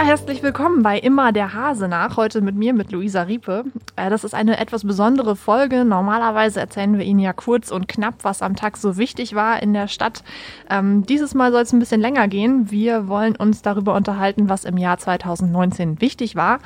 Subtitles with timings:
[0.00, 2.16] Ja, herzlich willkommen bei Immer der Hase nach.
[2.16, 3.64] Heute mit mir, mit Luisa Riepe.
[3.96, 5.84] Äh, das ist eine etwas besondere Folge.
[5.84, 9.74] Normalerweise erzählen wir Ihnen ja kurz und knapp, was am Tag so wichtig war in
[9.74, 10.24] der Stadt.
[10.70, 12.70] Ähm, dieses Mal soll es ein bisschen länger gehen.
[12.70, 16.60] Wir wollen uns darüber unterhalten, was im Jahr 2019 wichtig war.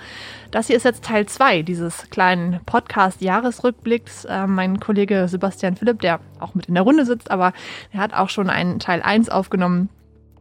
[0.52, 4.26] Das hier ist jetzt Teil 2 dieses kleinen Podcast-Jahresrückblicks.
[4.26, 7.52] Äh, mein Kollege Sebastian Philipp, der auch mit in der Runde sitzt, aber
[7.90, 9.88] er hat auch schon einen Teil 1 aufgenommen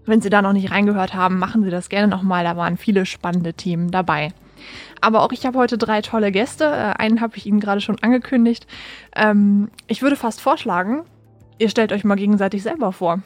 [0.05, 2.43] wenn Sie da noch nicht reingehört haben, machen Sie das gerne nochmal.
[2.43, 4.33] Da waren viele spannende Themen dabei.
[5.01, 6.65] Aber auch ich habe heute drei tolle Gäste.
[6.65, 8.67] Äh, einen habe ich Ihnen gerade schon angekündigt.
[9.15, 11.03] Ähm, ich würde fast vorschlagen,
[11.57, 13.21] ihr stellt euch mal gegenseitig selber vor.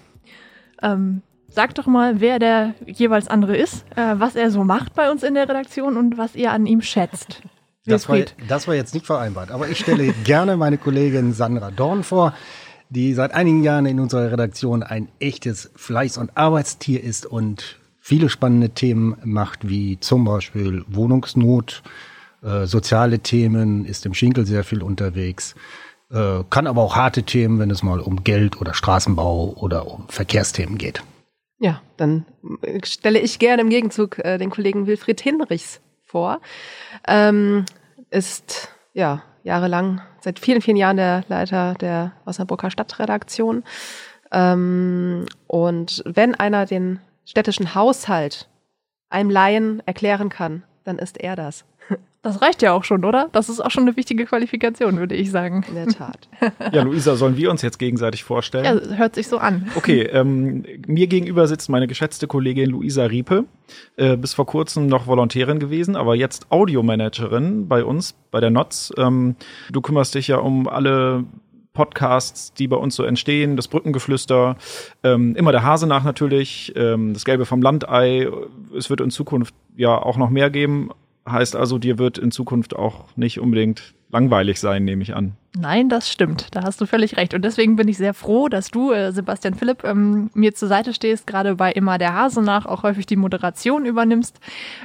[0.81, 5.11] Ähm, sagt doch mal, wer der jeweils andere ist, äh, was er so macht bei
[5.11, 7.41] uns in der Redaktion und was ihr an ihm schätzt.
[7.85, 8.17] Das war,
[8.49, 12.33] das war jetzt nicht vereinbart, aber ich stelle gerne meine Kollegin Sandra Dorn vor
[12.89, 18.29] die seit einigen Jahren in unserer Redaktion ein echtes Fleiß- und Arbeitstier ist und viele
[18.29, 21.83] spannende Themen macht, wie zum Beispiel Wohnungsnot,
[22.41, 25.55] äh, soziale Themen, ist im Schinkel sehr viel unterwegs,
[26.09, 30.07] äh, kann aber auch harte Themen, wenn es mal um Geld oder Straßenbau oder um
[30.07, 31.03] Verkehrsthemen geht.
[31.59, 32.25] Ja, dann
[32.83, 36.39] stelle ich gerne im Gegenzug äh, den Kollegen Wilfried Hinrichs vor.
[37.07, 37.65] Ähm,
[38.09, 43.63] ist ja jahrelang, seit vielen, vielen Jahren der Leiter der Osnabrücker Stadtredaktion.
[44.29, 48.49] Ähm, und wenn einer den städtischen Haushalt
[49.09, 51.63] einem Laien erklären kann, dann ist er das.
[52.27, 53.29] Das reicht ja auch schon, oder?
[53.31, 55.63] Das ist auch schon eine wichtige Qualifikation, würde ich sagen.
[55.69, 56.27] In der Tat.
[56.73, 58.65] ja, Luisa, sollen wir uns jetzt gegenseitig vorstellen?
[58.65, 59.71] Ja, hört sich so an.
[59.75, 63.45] Okay, ähm, mir gegenüber sitzt meine geschätzte Kollegin Luisa Riepe,
[63.95, 68.91] äh, bis vor kurzem noch Volontärin gewesen, aber jetzt Audiomanagerin bei uns, bei der NOTS.
[68.97, 69.37] Ähm,
[69.71, 71.23] du kümmerst dich ja um alle
[71.71, 74.57] Podcasts, die bei uns so entstehen, das Brückengeflüster,
[75.03, 78.27] ähm, immer der Hase nach natürlich, ähm, das Gelbe vom Landei.
[78.75, 80.89] Es wird in Zukunft ja auch noch mehr geben.
[81.27, 85.33] Heißt also, dir wird in Zukunft auch nicht unbedingt langweilig sein, nehme ich an.
[85.59, 86.47] Nein, das stimmt.
[86.51, 87.33] Da hast du völlig recht.
[87.33, 90.93] Und deswegen bin ich sehr froh, dass du, äh, Sebastian Philipp, ähm, mir zur Seite
[90.93, 94.39] stehst, gerade bei immer der Hase nach auch häufig die Moderation übernimmst.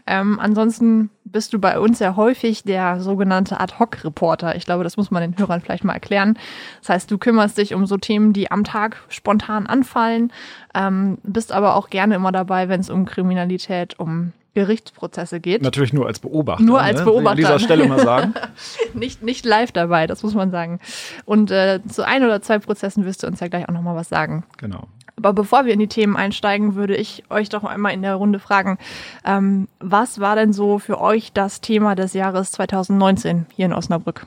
[0.06, 4.56] Ähm, ansonsten bist du bei uns ja häufig der sogenannte Ad-Hoc-Reporter.
[4.56, 6.38] Ich glaube, das muss man den Hörern vielleicht mal erklären.
[6.80, 10.32] Das heißt, du kümmerst dich um so Themen, die am Tag spontan anfallen,
[10.74, 15.62] ähm, bist aber auch gerne immer dabei, wenn es um Kriminalität, um Gerichtsprozesse geht.
[15.62, 16.62] Natürlich nur als Beobachter.
[16.62, 17.04] Nur als ne?
[17.04, 17.30] Beobachter.
[17.30, 18.34] An dieser Stelle mal sagen.
[18.94, 20.80] nicht, nicht live dabei, das muss man sagen.
[21.24, 24.08] Und äh, zu ein oder zwei Prozessen wirst du uns ja gleich auch nochmal was
[24.08, 24.44] sagen.
[24.58, 24.88] Genau.
[25.16, 28.38] Aber bevor wir in die Themen einsteigen, würde ich euch doch einmal in der Runde
[28.38, 28.78] fragen,
[29.24, 34.26] ähm, was war denn so für euch das Thema des Jahres 2019 hier in Osnabrück?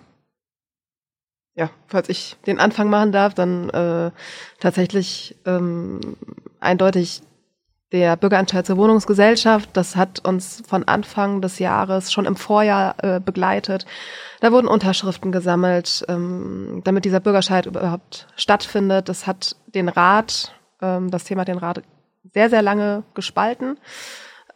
[1.55, 4.11] Ja, falls ich den Anfang machen darf, dann äh,
[4.59, 5.99] tatsächlich ähm,
[6.59, 7.21] eindeutig
[7.95, 9.69] der Bürgerentscheid zur Wohnungsgesellschaft.
[9.73, 13.85] Das hat uns von Anfang des Jahres schon im Vorjahr äh, begleitet.
[14.41, 19.07] Da wurden Unterschriften gesammelt, ähm, damit dieser Bürgerscheid überhaupt stattfindet.
[19.07, 21.83] Das hat den Rat, ähm, das Thema hat den Rat
[22.33, 23.77] sehr, sehr lange gespalten.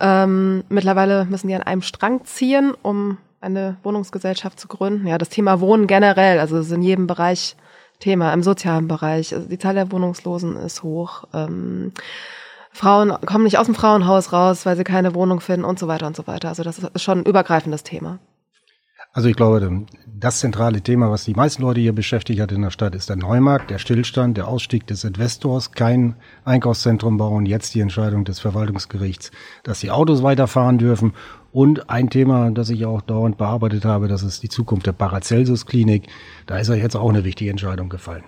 [0.01, 5.07] Ähm, mittlerweile müssen die an einem Strang ziehen, um eine Wohnungsgesellschaft zu gründen.
[5.07, 7.55] Ja, das Thema Wohnen generell, also ist in jedem Bereich
[7.99, 9.33] Thema, im sozialen Bereich.
[9.33, 11.25] Also die Zahl der Wohnungslosen ist hoch.
[11.33, 11.93] Ähm,
[12.79, 16.07] Frauen kommen nicht aus dem Frauenhaus raus, weil sie keine Wohnung finden und so weiter
[16.07, 16.47] und so weiter.
[16.47, 18.19] Also das ist schon ein übergreifendes Thema.
[19.11, 22.69] Also ich glaube, das zentrale Thema, was die meisten Leute hier beschäftigt hat in der
[22.69, 27.81] Stadt, ist der Neumarkt, der Stillstand, der Ausstieg des Investors, kein Einkaufszentrum bauen, jetzt die
[27.81, 29.31] Entscheidung des Verwaltungsgerichts,
[29.63, 31.11] dass die Autos weiterfahren dürfen
[31.51, 36.07] und ein Thema, das ich auch dauernd bearbeitet habe, das ist die Zukunft der Paracelsus-Klinik.
[36.45, 38.23] Da ist ja jetzt auch eine wichtige Entscheidung gefallen.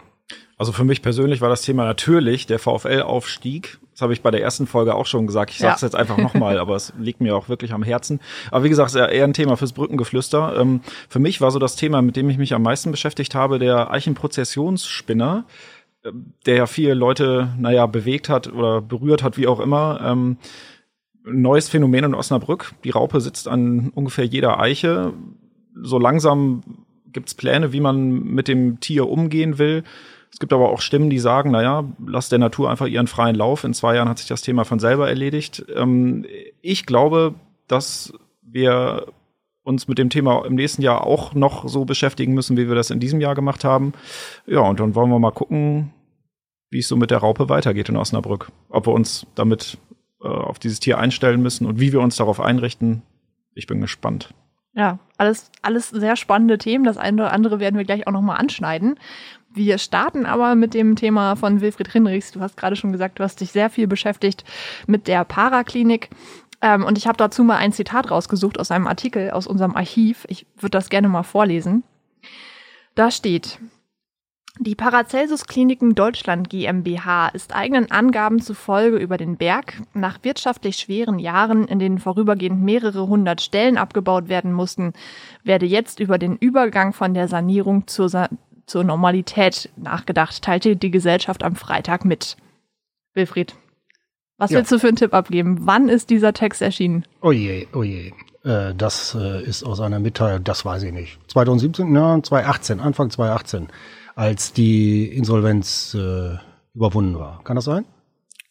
[0.61, 3.79] Also für mich persönlich war das Thema natürlich der VfL-Aufstieg.
[3.94, 5.49] Das habe ich bei der ersten Folge auch schon gesagt.
[5.49, 5.88] Ich sage es ja.
[5.88, 8.19] jetzt einfach nochmal, aber es liegt mir auch wirklich am Herzen.
[8.51, 10.55] Aber wie gesagt, es ist eher ein Thema fürs Brückengeflüster.
[10.59, 13.57] Ähm, für mich war so das Thema, mit dem ich mich am meisten beschäftigt habe,
[13.57, 15.45] der Eichenprozessionsspinner,
[16.03, 16.11] äh,
[16.45, 20.00] der ja viele Leute, naja, bewegt hat oder berührt hat, wie auch immer.
[20.03, 20.38] Ähm,
[21.24, 22.74] neues Phänomen in Osnabrück.
[22.83, 25.12] Die Raupe sitzt an ungefähr jeder Eiche.
[25.74, 26.62] So langsam
[27.12, 29.83] gibt's Pläne, wie man mit dem Tier umgehen will.
[30.31, 33.63] Es gibt aber auch Stimmen, die sagen, naja, lass der Natur einfach ihren freien Lauf.
[33.63, 35.66] In zwei Jahren hat sich das Thema von selber erledigt.
[35.75, 36.25] Ähm,
[36.62, 37.36] ich glaube,
[37.68, 39.07] dass wir
[39.63, 42.89] uns mit dem Thema im nächsten Jahr auch noch so beschäftigen müssen, wie wir das
[42.89, 43.94] in diesem Jahr gemacht haben.
[44.48, 45.94] Ja, und dann wollen wir mal gucken,
[46.69, 48.51] wie es so mit der Raupe weitergeht in Osnabrück.
[48.69, 49.77] Ob wir uns damit
[50.22, 53.04] äh, auf dieses Tier einstellen müssen und wie wir uns darauf einrichten.
[53.54, 54.34] Ich bin gespannt.
[54.74, 56.86] Ja, alles, alles sehr spannende Themen.
[56.86, 58.98] Das eine oder andere werden wir gleich auch nochmal anschneiden.
[59.53, 62.31] Wir starten aber mit dem Thema von Wilfried Hinrichs.
[62.31, 64.45] Du hast gerade schon gesagt, du hast dich sehr viel beschäftigt
[64.88, 66.09] mit der Paraklinik.
[66.62, 70.25] Ähm, und ich habe dazu mal ein Zitat rausgesucht aus einem Artikel aus unserem Archiv.
[70.30, 71.83] Ich würde das gerne mal vorlesen.
[72.95, 73.59] Da steht,
[74.59, 81.19] die Paracelsus Kliniken Deutschland GmbH ist eigenen Angaben zufolge über den Berg nach wirtschaftlich schweren
[81.19, 84.94] Jahren, in denen vorübergehend mehrere hundert Stellen abgebaut werden mussten,
[85.44, 88.30] werde jetzt über den Übergang von der Sanierung zur, Sa
[88.71, 92.38] zur Normalität nachgedacht, teilte die Gesellschaft am Freitag mit.
[93.13, 93.53] Wilfried,
[94.38, 94.59] was Ja.
[94.59, 95.59] willst du für einen Tipp abgeben?
[95.63, 97.06] Wann ist dieser Text erschienen?
[97.21, 98.13] Oh je, oh je.
[98.45, 101.19] Äh, das äh, ist aus einer Mitteilung, das weiß ich nicht.
[101.29, 103.68] 2017, ja, 2018, Anfang 2018,
[104.15, 106.38] als die Insolvenz äh,
[106.74, 107.44] überwunden war.
[107.44, 107.83] Kann das sein?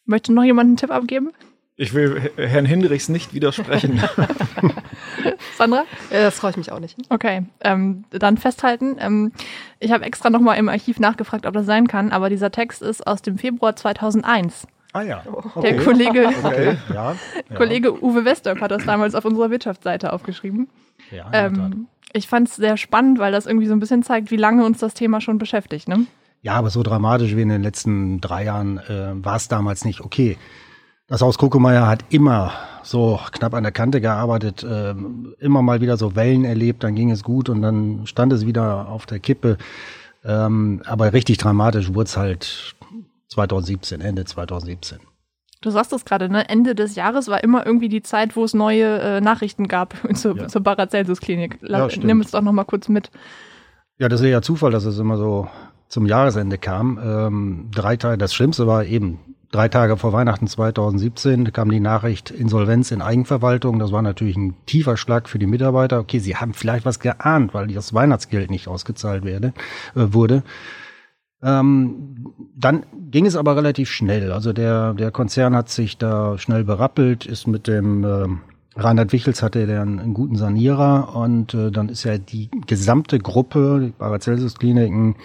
[0.05, 1.31] Möchte noch jemand einen Tipp abgeben?
[1.77, 3.99] Ich will Herrn Hinrichs nicht widersprechen.
[5.57, 5.81] Sandra?
[6.09, 6.97] Äh, das traue ich mich auch nicht.
[7.09, 8.97] Okay, ähm, dann festhalten.
[8.99, 9.31] Ähm,
[9.79, 13.05] ich habe extra nochmal im Archiv nachgefragt, ob das sein kann, aber dieser Text ist
[13.05, 14.67] aus dem Februar 2001.
[14.93, 15.23] Ah ja.
[15.61, 17.15] Der Kollege, Okay, ja.
[17.49, 17.55] ja.
[17.55, 20.67] Kollege Uwe Westorp hat das damals auf unserer Wirtschaftsseite aufgeschrieben.
[21.11, 21.71] Ja, in der Tat.
[21.73, 24.65] Ähm, ich fand es sehr spannend, weil das irgendwie so ein bisschen zeigt, wie lange
[24.65, 25.87] uns das Thema schon beschäftigt.
[25.87, 26.05] Ne?
[26.41, 30.01] Ja, aber so dramatisch wie in den letzten drei Jahren äh, war es damals nicht.
[30.01, 30.37] Okay,
[31.11, 32.53] das Haus Kokemeyer hat immer
[32.83, 37.11] so knapp an der Kante gearbeitet, ähm, immer mal wieder so Wellen erlebt, dann ging
[37.11, 39.57] es gut und dann stand es wieder auf der Kippe.
[40.23, 42.75] Ähm, aber richtig dramatisch wurde es halt
[43.27, 44.99] 2017, Ende 2017.
[45.59, 46.47] Du sagst es gerade, ne?
[46.49, 50.37] Ende des Jahres war immer irgendwie die Zeit, wo es neue äh, Nachrichten gab zur,
[50.37, 50.47] Ja.
[50.47, 51.59] zur Paracelsus-Klinik.
[51.61, 51.89] Ja.
[52.01, 53.11] Nimm es doch noch mal kurz mit.
[53.99, 55.49] Ja, das ist ja Zufall, dass es immer so
[55.89, 56.97] zum Jahresende kam.
[57.03, 59.19] Ähm, drei Tage, das Schlimmste war eben
[59.51, 63.79] drei Tage vor Weihnachten 2017 kam die Nachricht Insolvenz in Eigenverwaltung.
[63.79, 65.99] Das war natürlich ein tiefer Schlag für die Mitarbeiter.
[65.99, 69.53] Okay, sie haben vielleicht was geahnt, weil das Weihnachtsgeld nicht ausgezahlt werde,
[69.95, 70.43] äh, wurde.
[71.43, 74.31] Ähm, dann ging es aber relativ schnell.
[74.31, 78.41] Also der, der Konzern hat sich da schnell berappelt, ist mit dem ähm,
[78.75, 83.19] Reinhard Wichels hatte der einen, einen guten Sanierer und äh, dann ist ja die gesamte
[83.19, 85.15] Gruppe, die Paracelsus Kliniken,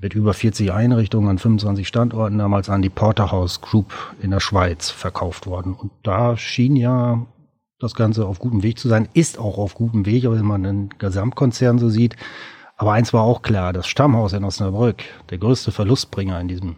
[0.00, 3.92] mit über 40 Einrichtungen an 25 Standorten damals an die Porterhouse Group
[4.22, 5.74] in der Schweiz verkauft worden.
[5.74, 7.26] Und da schien ja
[7.80, 10.88] das Ganze auf gutem Weg zu sein, ist auch auf gutem Weg, wenn man den
[10.98, 12.16] Gesamtkonzern so sieht.
[12.76, 16.76] Aber eins war auch klar, das Stammhaus in Osnabrück, der größte Verlustbringer in diesem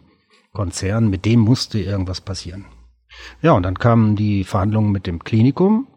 [0.53, 2.67] Konzern, mit dem musste irgendwas passieren.
[3.43, 5.89] Ja, und dann kamen die Verhandlungen mit dem Klinikum.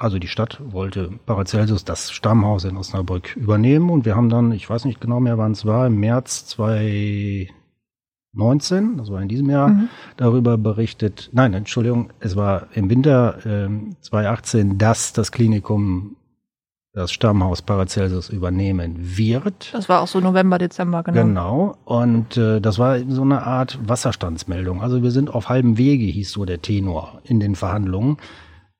[0.00, 4.68] Also die Stadt wollte Paracelsus das Stammhaus in Osnabrück übernehmen und wir haben dann, ich
[4.68, 9.68] weiß nicht genau mehr, wann es war, im März 2019, das war in diesem Jahr,
[9.68, 9.90] Mhm.
[10.16, 16.16] darüber berichtet, nein, Entschuldigung, es war im Winter ähm, 2018, dass das Klinikum
[16.94, 19.68] das Stammhaus Paracelsus übernehmen wird.
[19.74, 21.22] Das war auch so November, Dezember, genau.
[21.22, 21.76] Genau.
[21.84, 24.80] Und äh, das war so eine Art Wasserstandsmeldung.
[24.82, 28.16] Also wir sind auf halbem Wege, hieß so der Tenor in den Verhandlungen.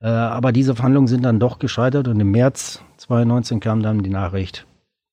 [0.00, 4.10] Äh, aber diese Verhandlungen sind dann doch gescheitert und im März 2019 kam dann die
[4.10, 4.66] Nachricht,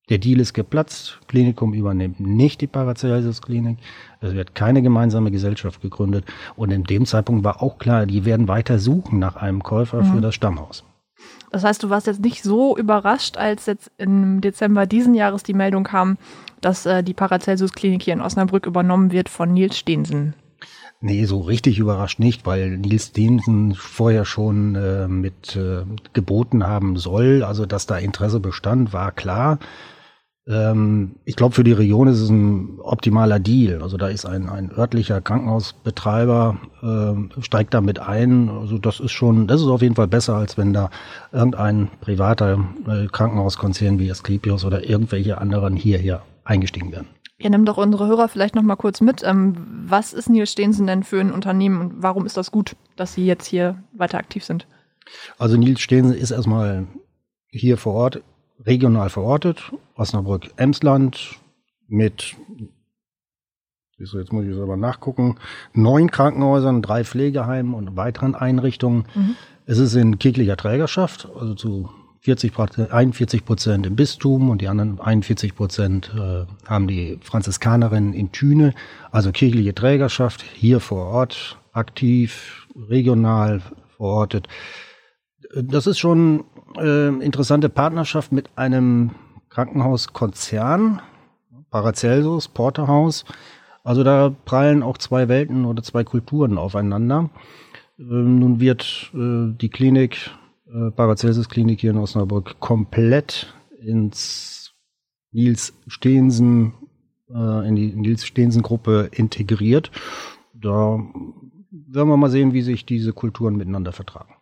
[0.09, 3.77] der Deal ist geplatzt, Klinikum übernimmt nicht die Paracelsus-Klinik,
[4.21, 6.23] es wird keine gemeinsame Gesellschaft gegründet
[6.55, 10.21] und in dem Zeitpunkt war auch klar, die werden weiter suchen nach einem Käufer für
[10.21, 10.85] das Stammhaus.
[11.51, 15.53] Das heißt, du warst jetzt nicht so überrascht, als jetzt im Dezember diesen Jahres die
[15.53, 16.17] Meldung kam,
[16.61, 20.35] dass äh, die Paracelsus-Klinik hier in Osnabrück übernommen wird von Nils Steensen.
[20.99, 26.97] Nee, so richtig überrascht nicht, weil Nils Densen vorher schon äh, mit äh, geboten haben
[26.97, 27.43] soll.
[27.43, 29.59] Also, dass da Interesse bestand, war klar.
[30.47, 33.81] Ähm, ich glaube, für die Region ist es ein optimaler Deal.
[33.83, 38.49] Also da ist ein, ein örtlicher Krankenhausbetreiber, äh, steigt da mit ein.
[38.49, 40.89] Also das ist schon, das ist auf jeden Fall besser, als wenn da
[41.31, 47.07] irgendein privater äh, Krankenhauskonzern wie Asklepios oder irgendwelche anderen hierher eingestiegen werden.
[47.39, 49.21] Ja, nimm doch unsere Hörer vielleicht noch mal kurz mit.
[49.23, 53.13] Ähm, was ist Nils Steensen denn für ein Unternehmen und warum ist das gut, dass
[53.13, 54.67] Sie jetzt hier weiter aktiv sind?
[55.37, 56.87] Also Nils Steensen ist erstmal
[57.49, 58.21] hier vor Ort,
[58.65, 61.37] regional verortet, Osnabrück-Emsland
[61.87, 62.35] mit,
[63.97, 65.37] siehst du, jetzt muss ich selber nachgucken,
[65.73, 69.05] neun Krankenhäusern, drei Pflegeheimen und weiteren Einrichtungen.
[69.65, 71.89] Es ist in kirchlicher Trägerschaft, also zu
[72.21, 78.13] 40, Prozent- 41 Prozent im Bistum und die anderen 41 Prozent äh, haben die Franziskanerinnen
[78.13, 78.73] in Thüne,
[79.11, 83.61] also kirchliche Trägerschaft, hier vor Ort, aktiv, regional
[83.95, 84.47] verortet.
[85.53, 86.43] Das ist schon
[86.77, 89.11] äh, interessante Partnerschaft mit einem
[89.49, 91.01] Krankenhauskonzern,
[91.69, 93.25] Paracelsus, Porterhaus.
[93.83, 97.29] Also da prallen auch zwei Welten oder zwei Kulturen aufeinander.
[97.99, 100.31] Ähm, nun wird äh, die Klinik,
[100.73, 104.73] äh, Paracelsus Klinik hier in Osnabrück, komplett ins
[105.31, 106.73] Nils Steensen,
[107.33, 109.91] äh, in die Nils Steensen Gruppe integriert.
[110.53, 110.99] Da
[111.71, 114.33] werden wir mal sehen, wie sich diese Kulturen miteinander vertragen.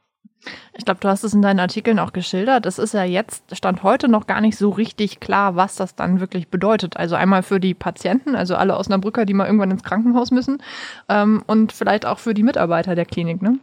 [0.78, 2.66] Ich glaube, du hast es in deinen Artikeln auch geschildert.
[2.66, 6.20] Es ist ja jetzt, stand heute noch gar nicht so richtig klar, was das dann
[6.20, 6.98] wirklich bedeutet.
[6.98, 10.62] Also einmal für die Patienten, also alle Osnabrücker, die mal irgendwann ins Krankenhaus müssen,
[11.10, 13.60] ähm, und vielleicht auch für die Mitarbeiter der Klinik, ne?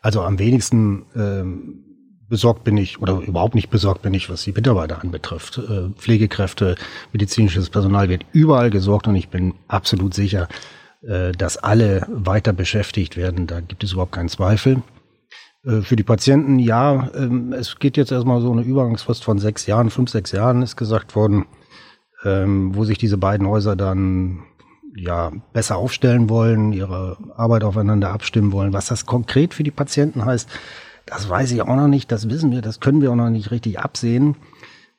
[0.00, 1.85] Also am wenigsten ähm,
[2.28, 5.58] besorgt bin ich oder überhaupt nicht besorgt bin ich, was die Mitarbeiter anbetrifft.
[5.58, 6.76] Äh, Pflegekräfte,
[7.12, 10.48] medizinisches Personal wird überall gesorgt und ich bin absolut sicher,
[11.02, 13.46] äh, dass alle weiter beschäftigt werden.
[13.46, 14.82] Da gibt es überhaupt keinen Zweifel.
[15.64, 19.66] Äh, für die Patienten, ja, ähm, es geht jetzt erstmal so eine Übergangsfrist von sechs
[19.66, 21.46] Jahren, fünf, sechs Jahren ist gesagt worden,
[22.24, 24.42] ähm, wo sich diese beiden Häuser dann
[24.96, 28.72] ja besser aufstellen wollen, ihre Arbeit aufeinander abstimmen wollen.
[28.72, 30.48] Was das konkret für die Patienten heißt,
[31.06, 33.50] das weiß ich auch noch nicht, das wissen wir, das können wir auch noch nicht
[33.50, 34.36] richtig absehen.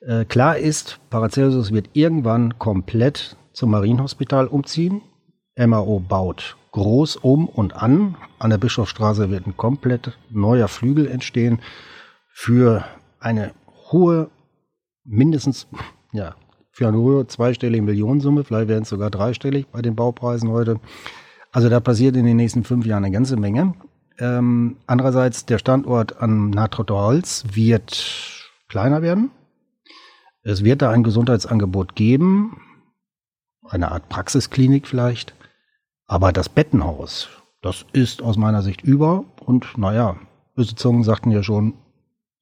[0.00, 5.02] Äh, klar ist, Paracelsus wird irgendwann komplett zum Marienhospital umziehen.
[5.56, 8.16] MAO baut groß um und an.
[8.38, 11.60] An der Bischofsstraße wird ein komplett neuer Flügel entstehen
[12.32, 12.84] für
[13.18, 13.52] eine
[13.90, 14.30] hohe,
[15.04, 15.66] mindestens,
[16.12, 16.36] ja,
[16.70, 18.44] für eine hohe zweistellige Millionensumme.
[18.44, 20.78] Vielleicht werden es sogar dreistellig bei den Baupreisen heute.
[21.50, 23.74] Also da passiert in den nächsten fünf Jahren eine ganze Menge.
[24.18, 29.30] Ähm, andererseits, der Standort an Natrotter Holz wird kleiner werden.
[30.42, 32.60] Es wird da ein Gesundheitsangebot geben,
[33.68, 35.34] eine Art Praxisklinik vielleicht.
[36.06, 37.28] Aber das Bettenhaus,
[37.60, 39.24] das ist aus meiner Sicht über.
[39.44, 40.16] Und naja,
[40.54, 41.74] böse Zungen sagten ja schon,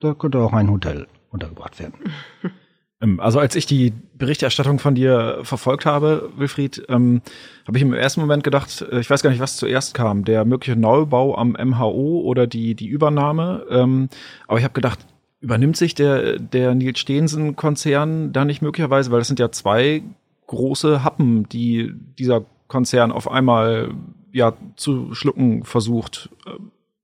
[0.01, 1.95] da könnte auch ein Hotel untergebracht werden.
[3.01, 7.23] Ähm, also als ich die Berichterstattung von dir verfolgt habe, Wilfried, ähm,
[7.67, 10.45] habe ich im ersten Moment gedacht, äh, ich weiß gar nicht, was zuerst kam, der
[10.45, 13.67] mögliche Neubau am MHO oder die, die Übernahme.
[13.71, 14.09] Ähm,
[14.47, 15.07] aber ich habe gedacht,
[15.41, 20.03] übernimmt sich der, der Nils Stehensen-Konzern da nicht möglicherweise, weil das sind ja zwei
[20.47, 23.91] große Happen, die dieser Konzern auf einmal
[24.33, 26.31] ja zu schlucken versucht.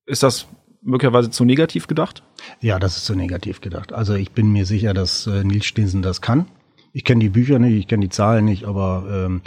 [0.06, 0.49] Ist das
[0.82, 2.22] möglicherweise zu negativ gedacht?
[2.60, 3.92] Ja, das ist zu negativ gedacht.
[3.92, 6.46] Also ich bin mir sicher, dass äh, Nils Stinsen das kann.
[6.92, 9.42] Ich kenne die Bücher nicht, ich kenne die Zahlen nicht, aber ähm,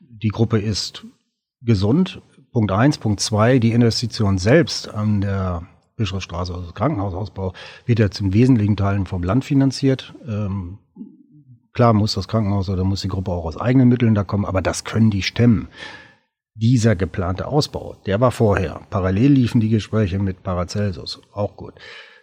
[0.00, 1.06] die Gruppe ist
[1.62, 2.20] gesund.
[2.52, 5.66] Punkt eins, Punkt zwei, die Investition selbst an der
[5.96, 7.54] Bischofsstraße, also Krankenhausausbau,
[7.86, 10.14] wird jetzt in wesentlichen Teilen vom Land finanziert.
[10.26, 10.78] Ähm,
[11.74, 14.62] Klar muss das Krankenhaus oder muss die Gruppe auch aus eigenen Mitteln da kommen, aber
[14.62, 15.66] das können die stemmen.
[16.56, 18.80] Dieser geplante Ausbau, der war vorher.
[18.90, 21.20] Parallel liefen die Gespräche mit Paracelsus.
[21.32, 21.74] Auch gut.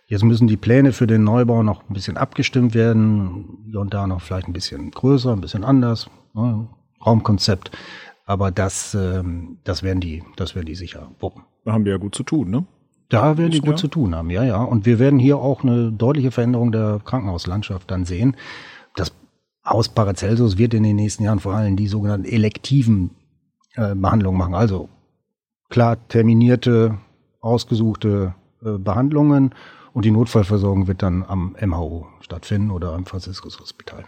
[0.08, 3.60] Jetzt müssen die Pläne für den Neubau noch ein bisschen abgestimmt werden.
[3.70, 6.10] Hier und da noch vielleicht ein bisschen größer, ein bisschen anders.
[6.34, 6.68] Ne?
[7.06, 7.72] Raumkonzept.
[8.26, 11.44] Aber das, ähm, das werden die, das werden die sicher wuppen.
[11.66, 12.66] Da haben wir ja gut zu tun, ne?
[13.10, 14.64] Da werden die gut zu tun haben, ja, ja.
[14.64, 18.38] Und wir werden hier auch eine deutliche Veränderung der Krankenhauslandschaft dann sehen.
[18.96, 19.12] Das
[19.64, 23.10] aus Paracelsus wird in den nächsten Jahren vor allem die sogenannten elektiven
[23.76, 24.54] äh, Behandlungen machen.
[24.54, 24.90] Also
[25.70, 26.98] klar terminierte,
[27.40, 29.54] ausgesuchte äh, Behandlungen
[29.94, 34.06] und die Notfallversorgung wird dann am MHO stattfinden oder am Franziskus Hospital.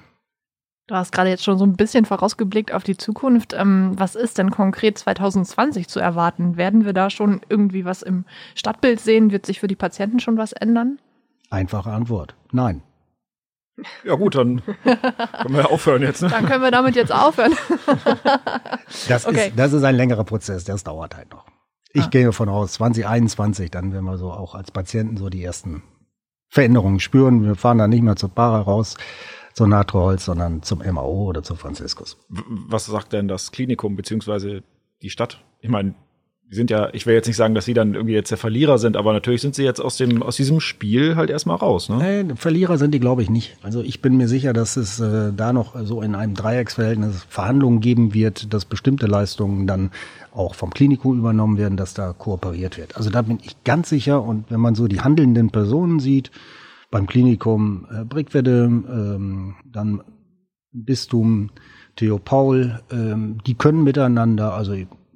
[0.87, 3.53] Du hast gerade jetzt schon so ein bisschen vorausgeblickt auf die Zukunft.
[3.53, 6.57] Ähm, was ist denn konkret 2020 zu erwarten?
[6.57, 9.31] Werden wir da schon irgendwie was im Stadtbild sehen?
[9.31, 10.99] Wird sich für die Patienten schon was ändern?
[11.49, 12.35] Einfache Antwort.
[12.51, 12.81] Nein.
[14.03, 16.21] Ja gut, dann können wir aufhören jetzt.
[16.21, 16.29] Ne?
[16.29, 17.53] Dann können wir damit jetzt aufhören.
[19.07, 19.47] das, okay.
[19.47, 21.45] ist, das ist ein längerer Prozess, das dauert halt noch.
[21.93, 22.07] Ich ah.
[22.07, 25.83] gehe davon aus, 2021, dann werden wir so auch als Patienten so die ersten
[26.49, 27.43] Veränderungen spüren.
[27.43, 28.95] Wir fahren dann nicht mehr zur Para raus,
[29.53, 32.17] zur Natroholz, sondern zum MAO oder zu Franziskus.
[32.29, 34.63] Was sagt denn das Klinikum beziehungsweise
[35.01, 35.43] die Stadt?
[35.61, 35.95] Ich meine,
[36.53, 38.97] sind ja, ich will jetzt nicht sagen, dass sie dann irgendwie jetzt der Verlierer sind,
[38.97, 41.89] aber natürlich sind sie jetzt aus dem aus diesem Spiel halt erstmal raus.
[41.89, 42.23] Ne?
[42.25, 43.57] Nee, Verlierer sind die, glaube ich, nicht.
[43.61, 47.79] Also ich bin mir sicher, dass es äh, da noch so in einem Dreiecksverhältnis Verhandlungen
[47.79, 49.91] geben wird, dass bestimmte Leistungen dann
[50.33, 52.97] auch vom Klinikum übernommen werden, dass da kooperiert wird.
[52.97, 54.21] Also da bin ich ganz sicher.
[54.23, 56.31] Und wenn man so die handelnden Personen sieht,
[56.89, 60.01] beim Klinikum äh, Brickwedde, ähm, dann
[60.71, 61.49] Bistum
[61.95, 64.75] Theo Paul, ähm, die können miteinander, also?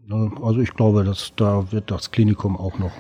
[0.10, 2.92] Also ich glaube, dass da wird das Klinikum auch noch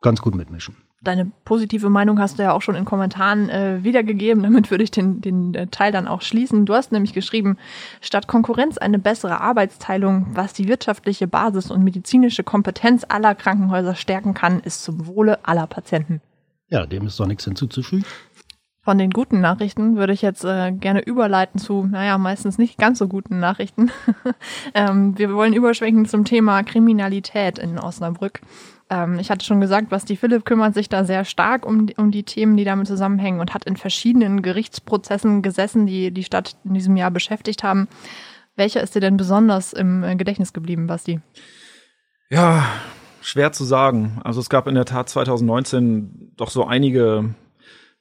[0.00, 0.76] ganz gut mitmischen.
[1.00, 4.42] Deine positive Meinung hast du ja auch schon in Kommentaren äh, wiedergegeben.
[4.42, 6.66] Damit würde ich den, den äh, Teil dann auch schließen.
[6.66, 7.56] Du hast nämlich geschrieben,
[8.00, 14.34] statt Konkurrenz eine bessere Arbeitsteilung, was die wirtschaftliche Basis und medizinische Kompetenz aller Krankenhäuser stärken
[14.34, 16.20] kann, ist zum Wohle aller Patienten.
[16.68, 18.04] Ja, dem ist doch nichts hinzuzufügen.
[18.88, 22.98] Von den guten Nachrichten würde ich jetzt äh, gerne überleiten zu, naja, meistens nicht ganz
[22.98, 23.90] so guten Nachrichten.
[24.74, 28.40] ähm, wir wollen überschwenken zum Thema Kriminalität in Osnabrück.
[28.88, 32.22] Ähm, ich hatte schon gesagt, Basti Philipp kümmert sich da sehr stark um, um die
[32.22, 36.96] Themen, die damit zusammenhängen und hat in verschiedenen Gerichtsprozessen gesessen, die die Stadt in diesem
[36.96, 37.88] Jahr beschäftigt haben.
[38.56, 41.20] Welcher ist dir denn besonders im äh, Gedächtnis geblieben, Basti?
[42.30, 42.64] Ja,
[43.20, 44.18] schwer zu sagen.
[44.24, 47.34] Also es gab in der Tat 2019 doch so einige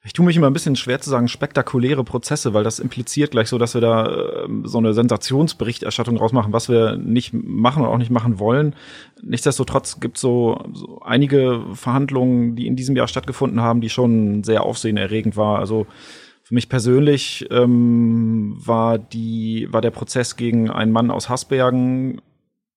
[0.08, 3.50] ich tue mich immer ein bisschen schwer zu sagen, spektakuläre Prozesse, weil das impliziert gleich
[3.50, 7.98] so, dass wir da äh, so eine Sensationsberichterstattung rausmachen, was wir nicht machen und auch
[7.98, 8.74] nicht machen wollen.
[9.22, 14.64] Nichtsdestotrotz gibt so, so einige Verhandlungen, die in diesem Jahr stattgefunden haben, die schon sehr
[14.64, 15.60] aufsehenerregend war.
[15.60, 15.88] Also
[16.42, 22.22] für mich persönlich ähm, war die war der Prozess gegen einen Mann aus Hasbergen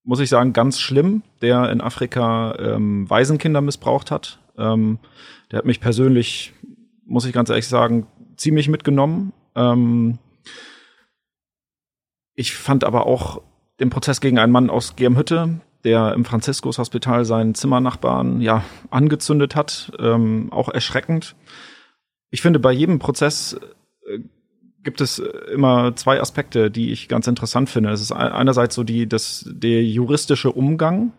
[0.02, 4.40] muss ich sagen ganz schlimm, der in Afrika ähm, Waisenkinder missbraucht hat.
[4.58, 4.98] Ähm,
[5.52, 6.54] der hat mich persönlich
[7.10, 9.32] muss ich ganz ehrlich sagen, ziemlich mitgenommen.
[9.56, 10.18] Ähm,
[12.34, 13.42] ich fand aber auch
[13.80, 19.92] den Prozess gegen einen Mann aus Germhütte, der im Franziskus-Hospital seinen Zimmernachbarn ja angezündet hat,
[19.98, 21.34] ähm, auch erschreckend.
[22.30, 23.58] Ich finde, bei jedem Prozess
[24.06, 24.20] äh,
[24.84, 25.18] gibt es
[25.52, 27.90] immer zwei Aspekte, die ich ganz interessant finde.
[27.90, 31.12] Es ist einerseits so die, das, der juristische Umgang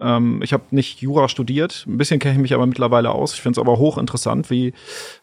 [0.00, 3.34] ähm, ich habe nicht Jura studiert, ein bisschen kenne ich mich aber mittlerweile aus.
[3.34, 4.72] Ich finde es aber hochinteressant, wie,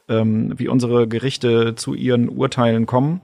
[0.07, 3.21] ähm, wie unsere Gerichte zu ihren Urteilen kommen.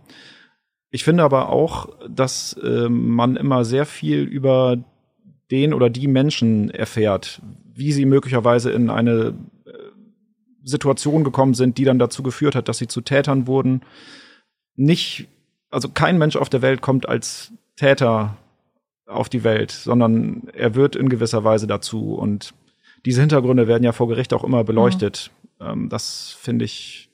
[0.89, 4.77] Ich finde aber auch, dass äh, man immer sehr viel über
[5.51, 7.41] den oder die Menschen erfährt,
[7.73, 9.33] wie sie möglicherweise in eine
[9.65, 9.71] äh,
[10.63, 13.81] Situation gekommen sind, die dann dazu geführt hat, dass sie zu Tätern wurden.
[14.75, 15.27] Nicht,
[15.69, 18.37] also kein Mensch auf der Welt kommt als Täter
[19.07, 22.13] auf die Welt, sondern er wird in gewisser Weise dazu.
[22.15, 22.53] Und
[23.05, 25.31] diese Hintergründe werden ja vor Gericht auch immer beleuchtet.
[25.59, 25.65] Mhm.
[25.65, 27.09] Ähm, das finde ich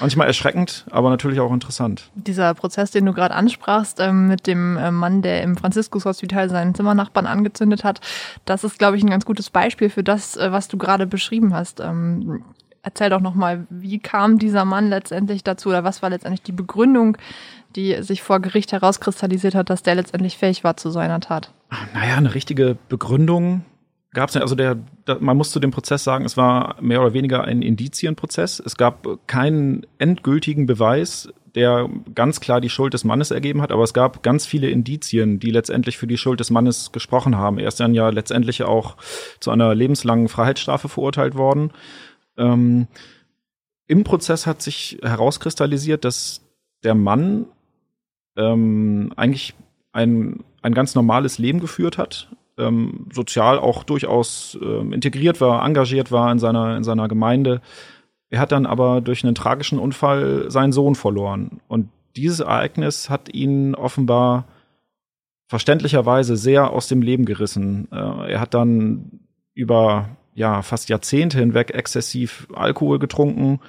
[0.00, 2.10] manchmal erschreckend, aber natürlich auch interessant.
[2.14, 6.74] Dieser Prozess, den du gerade ansprachst, ähm, mit dem äh, Mann, der im Franziskus-Hospital seinen
[6.74, 8.00] Zimmernachbarn angezündet hat,
[8.44, 11.54] das ist, glaube ich, ein ganz gutes Beispiel für das, äh, was du gerade beschrieben
[11.54, 11.80] hast.
[11.80, 12.44] Ähm,
[12.82, 16.52] erzähl doch noch mal, wie kam dieser Mann letztendlich dazu oder was war letztendlich die
[16.52, 17.16] Begründung,
[17.76, 21.52] die sich vor Gericht herauskristallisiert hat, dass der letztendlich fähig war zu so einer Tat?
[21.94, 23.64] Naja, eine richtige Begründung
[24.12, 24.42] gab es nicht.
[24.42, 24.76] Also der,
[25.20, 28.60] man muss zu dem Prozess sagen, es war mehr oder weniger ein Indizienprozess.
[28.60, 33.84] Es gab keinen endgültigen Beweis, der ganz klar die Schuld des Mannes ergeben hat, aber
[33.84, 37.58] es gab ganz viele Indizien, die letztendlich für die Schuld des Mannes gesprochen haben.
[37.58, 38.96] Er ist dann ja letztendlich auch
[39.38, 41.70] zu einer lebenslangen Freiheitsstrafe verurteilt worden.
[42.36, 42.86] Ähm,
[43.86, 46.40] Im Prozess hat sich herauskristallisiert, dass
[46.82, 47.46] der Mann
[48.36, 49.54] ähm, eigentlich
[49.92, 56.10] ein, ein ganz normales Leben geführt hat, ähm, sozial auch durchaus ähm, integriert war, engagiert
[56.10, 57.60] war in seiner, in seiner Gemeinde.
[58.30, 61.60] Er hat dann aber durch einen tragischen Unfall seinen Sohn verloren.
[61.68, 64.46] Und dieses Ereignis hat ihn offenbar
[65.48, 67.88] verständlicherweise sehr aus dem Leben gerissen.
[67.92, 69.20] Äh, er hat dann
[69.54, 73.60] über ja fast Jahrzehnte hinweg exzessiv Alkohol getrunken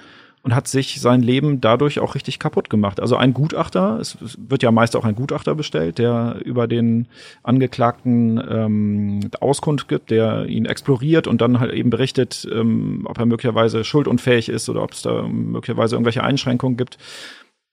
[0.44, 3.00] und hat sich sein Leben dadurch auch richtig kaputt gemacht.
[3.00, 7.08] Also ein Gutachter, es wird ja meist auch ein Gutachter bestellt, der über den
[7.42, 13.24] Angeklagten ähm, Auskunft gibt, der ihn exploriert und dann halt eben berichtet, ähm, ob er
[13.24, 16.98] möglicherweise schuldunfähig ist oder ob es da möglicherweise irgendwelche Einschränkungen gibt.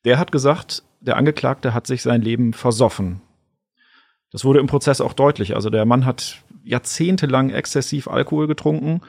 [0.05, 3.19] Der hat gesagt, der Angeklagte hat sich sein Leben versoffen.
[4.31, 5.55] Das wurde im Prozess auch deutlich.
[5.55, 9.01] Also der Mann hat jahrzehntelang exzessiv Alkohol getrunken,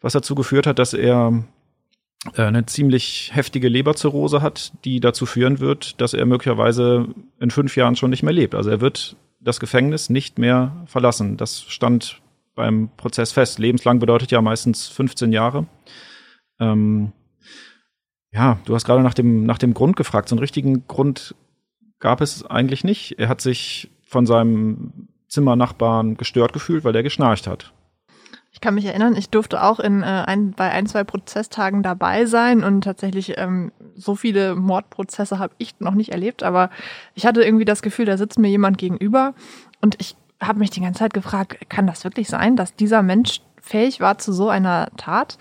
[0.00, 1.44] was dazu geführt hat, dass er
[2.34, 7.08] äh, eine ziemlich heftige Leberzirrhose hat, die dazu führen wird, dass er möglicherweise
[7.40, 8.54] in fünf Jahren schon nicht mehr lebt.
[8.54, 11.36] Also er wird das Gefängnis nicht mehr verlassen.
[11.36, 12.20] Das stand
[12.54, 13.58] beim Prozess fest.
[13.58, 15.66] Lebenslang bedeutet ja meistens 15 Jahre.
[16.58, 17.12] Ähm,
[18.32, 20.28] ja, du hast gerade nach dem, nach dem Grund gefragt.
[20.28, 21.34] So einen richtigen Grund
[22.00, 23.18] gab es eigentlich nicht.
[23.18, 27.72] Er hat sich von seinem Zimmernachbarn gestört gefühlt, weil er geschnarcht hat.
[28.50, 32.24] Ich kann mich erinnern, ich durfte auch in, äh, ein, bei ein, zwei Prozesstagen dabei
[32.24, 36.70] sein und tatsächlich ähm, so viele Mordprozesse habe ich noch nicht erlebt, aber
[37.14, 39.34] ich hatte irgendwie das Gefühl, da sitzt mir jemand gegenüber
[39.80, 43.42] und ich habe mich die ganze Zeit gefragt, kann das wirklich sein, dass dieser Mensch
[43.60, 45.38] fähig war zu so einer Tat?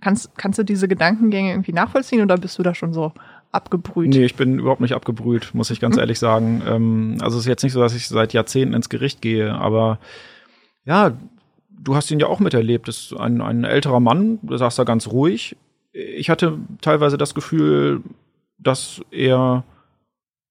[0.00, 3.12] Kannst, kannst du diese Gedankengänge irgendwie nachvollziehen oder bist du da schon so
[3.52, 4.10] abgebrüht?
[4.10, 6.00] Nee, ich bin überhaupt nicht abgebrüht, muss ich ganz hm.
[6.00, 6.62] ehrlich sagen.
[6.66, 9.98] Ähm, also es ist jetzt nicht so, dass ich seit Jahrzehnten ins Gericht gehe, aber
[10.84, 11.12] ja,
[11.70, 12.88] du hast ihn ja auch miterlebt.
[12.88, 15.56] Das ist ein, ein älterer Mann, du sagst da ganz ruhig.
[15.92, 18.02] Ich hatte teilweise das Gefühl,
[18.58, 19.64] dass er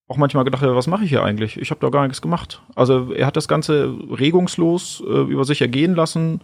[0.07, 1.57] auch manchmal gedacht hat, was mache ich hier eigentlich?
[1.57, 2.62] Ich habe da gar nichts gemacht.
[2.75, 6.41] Also er hat das Ganze regungslos äh, über sich ergehen lassen,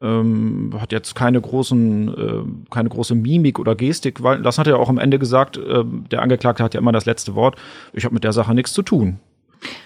[0.00, 4.78] ähm, hat jetzt keine großen, äh, keine große Mimik oder Gestik, weil das hat er
[4.78, 5.56] auch am Ende gesagt.
[5.56, 7.56] Äh, der Angeklagte hat ja immer das letzte Wort.
[7.92, 9.18] Ich habe mit der Sache nichts zu tun.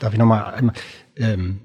[0.00, 0.74] Darf ich noch mal einmal?
[1.16, 1.60] Ähm,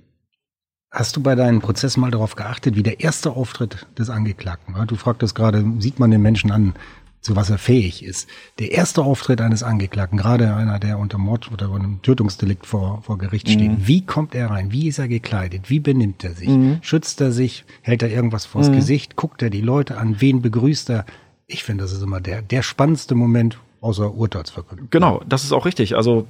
[0.92, 4.88] Hast du bei deinen Prozessen mal darauf geachtet, wie der erste Auftritt des Angeklagten war?
[4.88, 6.74] Du fragtest gerade, sieht man den Menschen an,
[7.22, 8.30] zu was er fähig ist.
[8.60, 13.18] Der erste Auftritt eines Angeklagten, gerade einer, der unter Mord oder einem Tötungsdelikt vor, vor
[13.18, 13.88] Gericht steht, mhm.
[13.88, 14.72] wie kommt er rein?
[14.72, 15.70] Wie ist er gekleidet?
[15.70, 16.50] Wie benimmt er sich?
[16.50, 16.80] Mhm.
[16.82, 17.66] Schützt er sich?
[17.82, 18.76] Hält er irgendwas vors mhm.
[18.76, 19.16] Gesicht?
[19.16, 20.22] Guckt er die Leute an?
[20.22, 21.06] Wen begrüßt er?
[21.46, 24.88] Ich finde, das ist immer der, der spannendste Moment außer Urteilsverkündung.
[24.90, 25.96] Genau, das ist auch richtig.
[25.96, 26.28] Also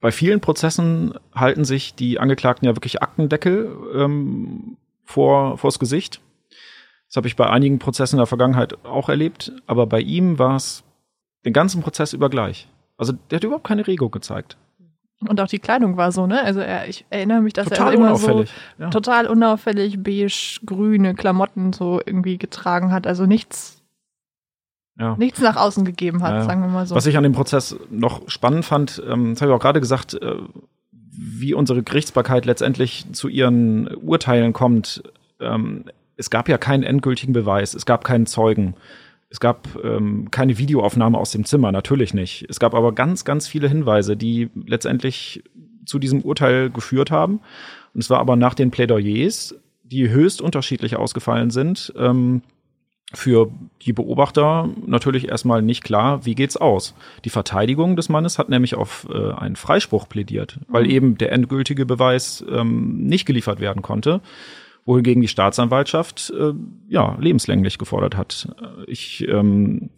[0.00, 6.20] bei vielen Prozessen halten sich die Angeklagten ja wirklich Aktendeckel ähm, vor vors Gesicht.
[7.10, 10.54] Das habe ich bei einigen Prozessen in der Vergangenheit auch erlebt, aber bei ihm war
[10.54, 10.84] es
[11.44, 12.68] den ganzen Prozess über gleich.
[12.96, 14.56] Also der hat überhaupt keine Regung gezeigt.
[15.26, 16.40] Und auch die Kleidung war so, ne?
[16.44, 18.44] Also er, ich erinnere mich, dass total er immer so
[18.78, 18.90] ja.
[18.90, 23.08] total unauffällig beige, grüne Klamotten so irgendwie getragen hat.
[23.08, 23.82] Also nichts
[24.96, 25.16] ja.
[25.18, 26.44] nichts nach außen gegeben hat, ja.
[26.44, 26.94] sagen wir mal so.
[26.94, 30.14] Was ich an dem Prozess noch spannend fand, ähm, das habe ich auch gerade gesagt,
[30.14, 30.36] äh,
[30.92, 35.02] wie unsere Gerichtsbarkeit letztendlich zu ihren Urteilen kommt.
[35.40, 35.86] Ähm,
[36.20, 38.74] es gab ja keinen endgültigen Beweis, es gab keinen Zeugen.
[39.30, 42.46] Es gab ähm, keine Videoaufnahme aus dem Zimmer, natürlich nicht.
[42.48, 45.42] Es gab aber ganz, ganz viele Hinweise, die letztendlich
[45.86, 47.40] zu diesem Urteil geführt haben.
[47.94, 49.54] Und es war aber nach den Plädoyers,
[49.84, 52.42] die höchst unterschiedlich ausgefallen sind, ähm,
[53.12, 53.50] für
[53.82, 56.94] die Beobachter natürlich erstmal nicht klar, wie geht's aus.
[57.24, 60.90] Die Verteidigung des Mannes hat nämlich auf äh, einen Freispruch plädiert, weil mhm.
[60.90, 64.20] eben der endgültige Beweis ähm, nicht geliefert werden konnte,
[64.84, 66.52] wohingegen die Staatsanwaltschaft äh,
[66.88, 68.48] ja lebenslänglich gefordert hat.
[68.86, 69.90] Ich ähm,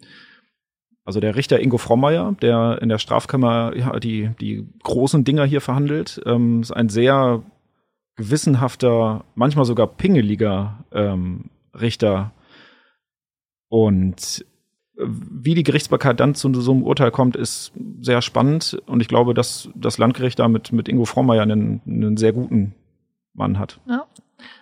[1.05, 5.59] also der Richter Ingo Frommeier, der in der Strafkammer ja, die, die großen Dinger hier
[5.59, 7.43] verhandelt, ähm, ist ein sehr
[8.15, 12.31] gewissenhafter, manchmal sogar pingeliger ähm, Richter,
[13.73, 14.45] und
[14.99, 18.79] äh, wie die Gerichtsbarkeit dann zu so einem Urteil kommt, ist sehr spannend.
[18.85, 22.33] Und ich glaube, dass das Landgericht da mit, mit Ingo Frommer ja einen, einen sehr
[22.33, 22.75] guten
[23.33, 23.79] Mann hat.
[23.87, 24.05] Ja.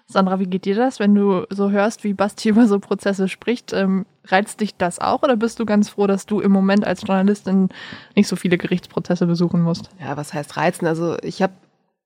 [0.05, 3.73] Sandra, wie geht dir das, wenn du so hörst, wie Basti über so Prozesse spricht?
[3.73, 7.01] Ähm, reizt dich das auch oder bist du ganz froh, dass du im Moment als
[7.01, 7.69] Journalistin
[8.15, 9.89] nicht so viele Gerichtsprozesse besuchen musst?
[9.99, 10.85] Ja, was heißt reizen?
[10.87, 11.53] Also ich habe,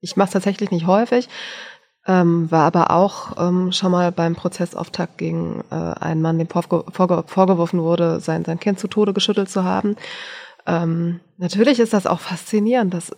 [0.01, 1.27] ich mache es tatsächlich nicht häufig,
[2.07, 6.85] ähm, war aber auch ähm, schon mal beim Prozessauftakt gegen äh, einen Mann, dem vorge
[6.91, 9.95] vorge vorgeworfen wurde, sein, sein Kind zu Tode geschüttelt zu haben.
[10.67, 12.93] Ähm, natürlich ist das auch faszinierend.
[12.93, 13.11] Das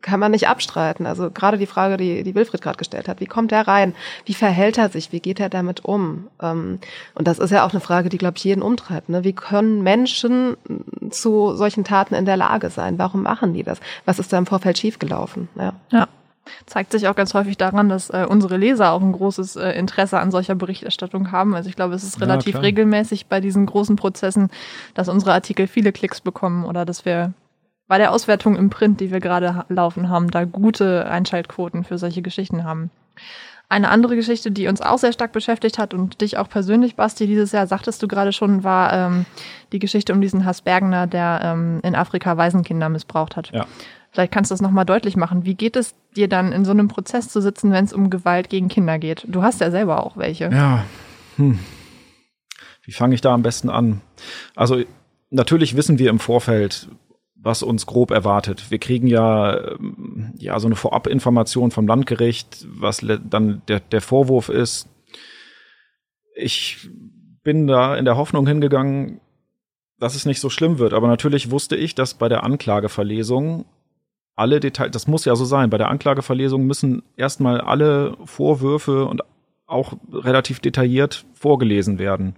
[0.00, 1.04] kann man nicht abstreiten.
[1.04, 3.94] Also gerade die Frage, die, die Wilfried gerade gestellt hat, wie kommt er rein?
[4.24, 5.12] Wie verhält er sich?
[5.12, 6.28] Wie geht er damit um?
[6.40, 6.78] Ähm,
[7.14, 9.10] und das ist ja auch eine Frage, die, glaube ich, jeden umtreibt.
[9.10, 9.24] Ne?
[9.24, 10.56] Wie können Menschen
[11.10, 12.98] zu solchen Taten in der Lage sein?
[12.98, 13.78] Warum machen die das?
[14.06, 15.48] Was ist da im Vorfeld schiefgelaufen?
[15.56, 15.74] Ja.
[15.90, 16.08] ja.
[16.66, 20.18] Zeigt sich auch ganz häufig daran, dass äh, unsere Leser auch ein großes äh, Interesse
[20.18, 21.54] an solcher Berichterstattung haben.
[21.54, 24.50] Also ich glaube, es ist relativ ja, regelmäßig bei diesen großen Prozessen,
[24.94, 27.32] dass unsere Artikel viele Klicks bekommen oder dass wir
[27.86, 32.22] bei der Auswertung im Print, die wir gerade laufen haben, da gute Einschaltquoten für solche
[32.22, 32.90] Geschichten haben.
[33.68, 37.26] Eine andere Geschichte, die uns auch sehr stark beschäftigt hat und dich auch persönlich, Basti,
[37.26, 39.26] dieses Jahr, sagtest du gerade schon, war ähm,
[39.72, 43.50] die Geschichte um diesen Hassbergner, der ähm, in Afrika Waisenkinder missbraucht hat.
[43.52, 43.66] Ja.
[44.12, 45.44] Vielleicht kannst du das nochmal deutlich machen.
[45.44, 48.48] Wie geht es dir dann, in so einem Prozess zu sitzen, wenn es um Gewalt
[48.48, 49.24] gegen Kinder geht?
[49.26, 50.50] Du hast ja selber auch welche.
[50.50, 50.84] Ja.
[51.36, 51.58] Hm.
[52.82, 54.02] Wie fange ich da am besten an?
[54.54, 54.82] Also
[55.30, 56.88] natürlich wissen wir im Vorfeld,
[57.44, 58.70] was uns grob erwartet.
[58.70, 64.48] Wir kriegen ja, ähm, ja so eine Vorabinformation vom Landgericht, was dann der, der Vorwurf
[64.48, 64.88] ist.
[66.34, 66.88] Ich
[67.42, 69.20] bin da in der Hoffnung hingegangen,
[70.00, 70.94] dass es nicht so schlimm wird.
[70.94, 73.66] Aber natürlich wusste ich, dass bei der Anklageverlesung
[74.34, 79.22] alle Details, das muss ja so sein, bei der Anklageverlesung müssen erstmal alle Vorwürfe und
[79.66, 82.36] auch relativ detailliert vorgelesen werden.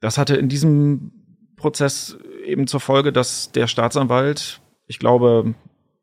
[0.00, 1.12] Das hatte in diesem
[1.56, 5.54] Prozess eben zur Folge, dass der Staatsanwalt, ich glaube,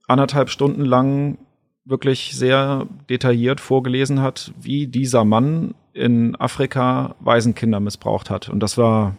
[0.07, 1.37] anderthalb Stunden lang
[1.85, 8.49] wirklich sehr detailliert vorgelesen hat, wie dieser Mann in Afrika Waisenkinder missbraucht hat.
[8.49, 9.15] Und das war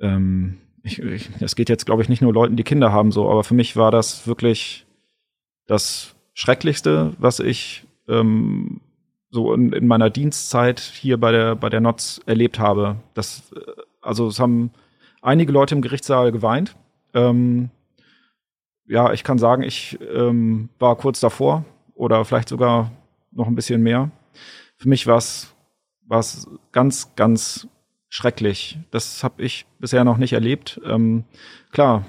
[0.00, 3.28] ähm, ich, ich, es geht jetzt, glaube ich, nicht nur Leuten, die Kinder haben, so,
[3.28, 4.86] aber für mich war das wirklich
[5.66, 8.80] das Schrecklichste, was ich ähm,
[9.30, 12.96] so in, in, meiner Dienstzeit hier bei der, bei der NOTS erlebt habe.
[13.14, 13.60] Das, äh,
[14.00, 14.70] also es haben
[15.22, 16.76] einige Leute im Gerichtssaal geweint.
[17.14, 17.70] Ähm,
[18.86, 22.92] ja, ich kann sagen, ich ähm, war kurz davor oder vielleicht sogar
[23.32, 24.10] noch ein bisschen mehr.
[24.76, 25.54] Für mich war es
[26.72, 27.68] ganz, ganz
[28.08, 28.78] schrecklich.
[28.90, 30.80] Das habe ich bisher noch nicht erlebt.
[30.84, 31.24] Ähm,
[31.72, 32.04] klar,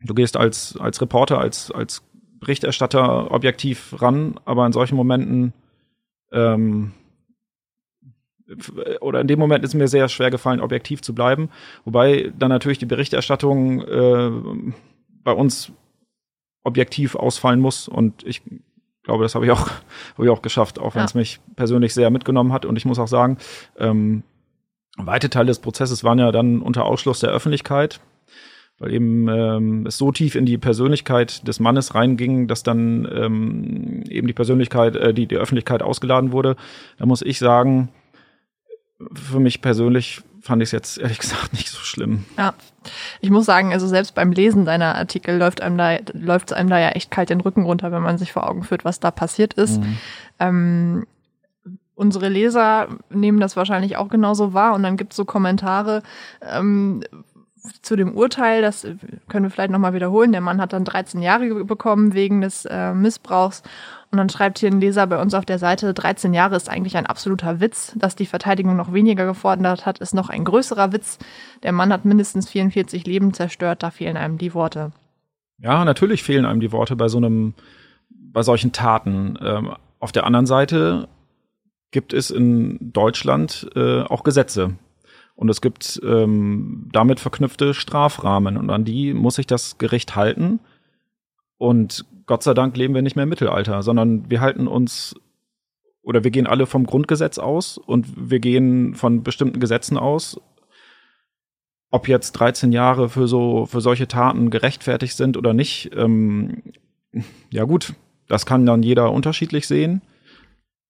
[0.00, 2.02] du gehst als, als Reporter, als, als
[2.38, 5.52] Berichterstatter objektiv ran, aber in solchen Momenten
[6.32, 6.92] ähm,
[9.00, 11.50] oder in dem Moment ist mir sehr schwer gefallen, objektiv zu bleiben.
[11.84, 14.30] Wobei dann natürlich die Berichterstattung äh,
[15.24, 15.72] bei uns
[16.64, 18.42] objektiv ausfallen muss und ich
[19.02, 19.68] glaube, das habe ich auch,
[20.14, 22.64] habe ich auch geschafft, auch wenn es mich persönlich sehr mitgenommen hat.
[22.64, 23.38] Und ich muss auch sagen,
[23.78, 24.22] ähm,
[24.96, 28.00] weite Teile des Prozesses waren ja dann unter Ausschluss der Öffentlichkeit,
[28.78, 34.02] weil eben ähm, es so tief in die Persönlichkeit des Mannes reinging, dass dann ähm,
[34.08, 36.56] eben die Persönlichkeit, äh, die, die Öffentlichkeit ausgeladen wurde.
[36.98, 37.88] Da muss ich sagen,
[39.14, 42.24] für mich persönlich fand ich es jetzt ehrlich gesagt nicht so schlimm.
[42.36, 42.54] Ja,
[43.20, 46.78] ich muss sagen, also selbst beim Lesen deiner Artikel läuft einem da läuft einem da
[46.78, 49.54] ja echt kalt den Rücken runter, wenn man sich vor Augen führt, was da passiert
[49.54, 49.80] ist.
[49.80, 49.98] Mhm.
[50.40, 51.06] Ähm,
[51.94, 56.02] unsere Leser nehmen das wahrscheinlich auch genauso wahr und dann gibt es so Kommentare
[56.40, 57.04] ähm,
[57.82, 58.86] zu dem Urteil, das
[59.28, 60.32] können wir vielleicht nochmal wiederholen.
[60.32, 63.62] Der Mann hat dann 13 Jahre bekommen wegen des äh, Missbrauchs
[64.12, 66.98] und dann schreibt hier ein Leser bei uns auf der Seite, 13 Jahre ist eigentlich
[66.98, 67.94] ein absoluter Witz.
[67.96, 71.18] Dass die Verteidigung noch weniger gefordert hat, ist noch ein größerer Witz.
[71.62, 74.92] Der Mann hat mindestens 44 Leben zerstört, da fehlen einem die Worte.
[75.56, 77.54] Ja, natürlich fehlen einem die Worte bei so einem,
[78.10, 79.38] bei solchen Taten.
[79.40, 81.08] Ähm, auf der anderen Seite
[81.90, 84.74] gibt es in Deutschland äh, auch Gesetze.
[85.36, 88.58] Und es gibt ähm, damit verknüpfte Strafrahmen.
[88.58, 90.60] Und an die muss sich das Gericht halten.
[91.62, 95.14] Und Gott sei Dank leben wir nicht mehr im Mittelalter, sondern wir halten uns
[96.02, 100.40] oder wir gehen alle vom Grundgesetz aus und wir gehen von bestimmten Gesetzen aus.
[101.92, 106.64] Ob jetzt 13 Jahre für so für solche Taten gerechtfertigt sind oder nicht, ähm,
[107.50, 107.94] ja gut,
[108.26, 110.02] das kann dann jeder unterschiedlich sehen.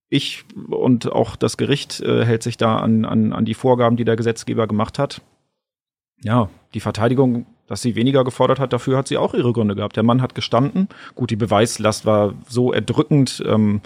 [0.09, 4.05] Ich und auch das Gericht äh, hält sich da an, an, an die Vorgaben, die
[4.05, 5.21] der Gesetzgeber gemacht hat.
[6.23, 9.95] Ja, die Verteidigung dass sie weniger gefordert hat, dafür hat sie auch ihre Gründe gehabt.
[9.95, 10.89] Der Mann hat gestanden.
[11.15, 13.81] Gut, die Beweislast war so erdrückend, ähm,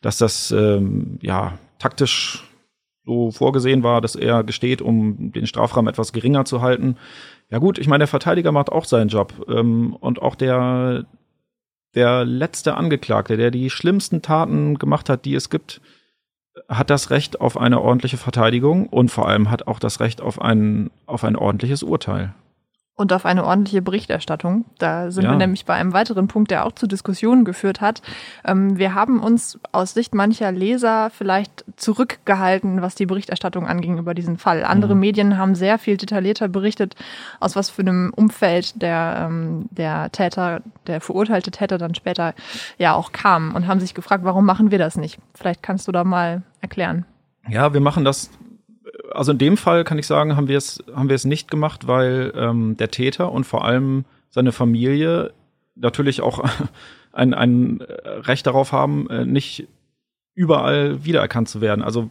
[0.00, 2.44] dass das ähm, ja taktisch
[3.04, 6.96] so vorgesehen war, dass er gesteht, um den Strafrahmen etwas geringer zu halten.
[7.50, 9.32] Ja gut, ich meine, der Verteidiger macht auch seinen Job.
[9.48, 11.06] Ähm, und auch der,
[11.94, 15.80] der letzte Angeklagte, der die schlimmsten Taten gemacht hat, die es gibt,
[16.68, 20.40] hat das Recht auf eine ordentliche Verteidigung und vor allem hat auch das Recht auf
[20.42, 22.34] ein, auf ein ordentliches Urteil
[22.98, 24.64] und auf eine ordentliche Berichterstattung.
[24.78, 25.30] Da sind ja.
[25.30, 28.02] wir nämlich bei einem weiteren Punkt, der auch zu Diskussionen geführt hat.
[28.44, 34.14] Ähm, wir haben uns aus Sicht mancher Leser vielleicht zurückgehalten, was die Berichterstattung anging über
[34.14, 34.64] diesen Fall.
[34.64, 35.00] Andere mhm.
[35.00, 36.96] Medien haben sehr viel detaillierter berichtet,
[37.38, 42.34] aus was für einem Umfeld der, ähm, der Täter, der verurteilte Täter dann später
[42.78, 45.20] ja auch kam und haben sich gefragt, warum machen wir das nicht?
[45.34, 47.04] Vielleicht kannst du da mal erklären.
[47.48, 48.28] Ja, wir machen das
[49.12, 51.86] also in dem Fall kann ich sagen, haben wir es, haben wir es nicht gemacht,
[51.86, 55.32] weil ähm, der Täter und vor allem seine Familie
[55.74, 56.44] natürlich auch
[57.12, 59.66] ein, ein Recht darauf haben, äh, nicht
[60.34, 61.82] überall wiedererkannt zu werden.
[61.82, 62.10] Also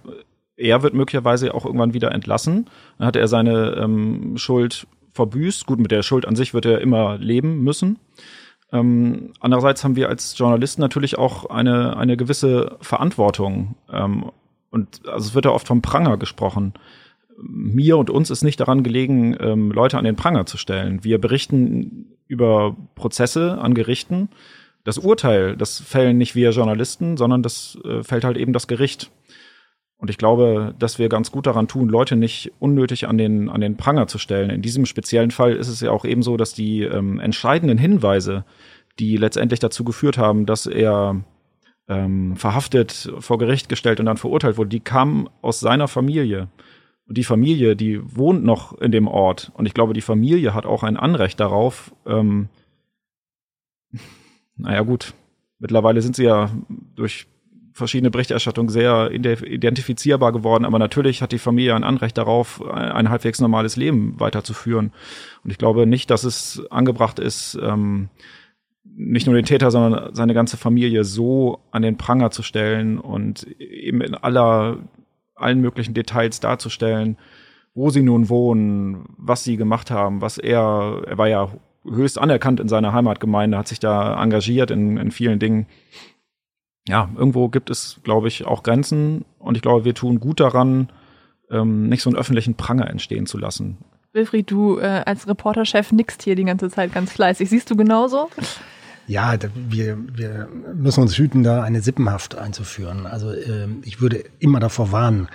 [0.57, 2.69] er wird möglicherweise auch irgendwann wieder entlassen.
[2.97, 5.65] Dann hat er seine ähm, Schuld verbüßt.
[5.65, 7.99] Gut, mit der Schuld an sich wird er immer leben müssen.
[8.73, 13.75] Ähm, andererseits haben wir als Journalisten natürlich auch eine, eine gewisse Verantwortung.
[13.91, 14.31] Ähm,
[14.69, 16.73] und also es wird ja oft vom Pranger gesprochen.
[17.39, 21.03] Mir und uns ist nicht daran gelegen, ähm, Leute an den Pranger zu stellen.
[21.03, 24.29] Wir berichten über Prozesse an Gerichten.
[24.83, 29.11] Das Urteil, das fällen nicht wir Journalisten, sondern das äh, fällt halt eben das Gericht.
[29.97, 33.61] Und ich glaube, dass wir ganz gut daran tun, Leute nicht unnötig an den, an
[33.61, 34.51] den Pranger zu stellen.
[34.51, 38.45] In diesem speziellen Fall ist es ja auch eben so, dass die ähm, entscheidenden Hinweise,
[38.99, 41.23] die letztendlich dazu geführt haben, dass er
[41.87, 46.49] ähm, verhaftet, vor Gericht gestellt und dann verurteilt wurde, die kamen aus seiner Familie.
[47.07, 49.51] Und die Familie, die wohnt noch in dem Ort.
[49.53, 51.93] Und ich glaube, die Familie hat auch ein Anrecht darauf.
[52.05, 52.49] Ähm,
[54.57, 55.13] naja, gut.
[55.59, 56.51] Mittlerweile sind sie ja
[56.95, 57.27] durch
[57.77, 63.39] verschiedene Berichterstattungen sehr identifizierbar geworden, aber natürlich hat die Familie ein Anrecht darauf, ein halbwegs
[63.39, 64.91] normales Leben weiterzuführen.
[65.43, 68.09] Und ich glaube nicht, dass es angebracht ist, ähm,
[68.95, 73.43] nicht nur den Täter, sondern seine ganze Familie so an den Pranger zu stellen und
[73.59, 74.77] eben in aller,
[75.35, 77.17] allen möglichen Details darzustellen,
[77.73, 81.49] wo sie nun wohnen, was sie gemacht haben, was er, er war ja
[81.85, 85.67] höchst anerkannt in seiner Heimatgemeinde, hat sich da engagiert in, in vielen Dingen.
[86.87, 90.89] Ja, irgendwo gibt es, glaube ich, auch Grenzen und ich glaube, wir tun gut daran,
[91.51, 93.77] ähm, nicht so einen öffentlichen Pranger entstehen zu lassen.
[94.13, 97.49] Wilfried, du äh, als Reporterchef nickst hier die ganze Zeit ganz fleißig.
[97.49, 98.29] Siehst du genauso?
[99.07, 103.05] Ja, wir, wir müssen uns hüten, da eine Sippenhaft einzuführen.
[103.05, 105.29] Also äh, ich würde immer davor warnen,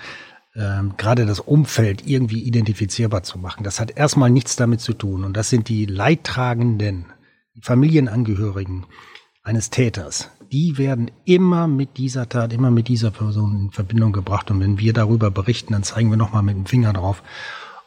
[0.54, 3.64] äh, gerade das Umfeld irgendwie identifizierbar zu machen.
[3.64, 5.24] Das hat erstmal nichts damit zu tun.
[5.24, 7.06] Und das sind die Leidtragenden,
[7.54, 8.87] die Familienangehörigen
[9.42, 10.30] eines Täters.
[10.52, 14.50] Die werden immer mit dieser Tat, immer mit dieser Person in Verbindung gebracht.
[14.50, 17.22] Und wenn wir darüber berichten, dann zeigen wir nochmal mit dem Finger drauf.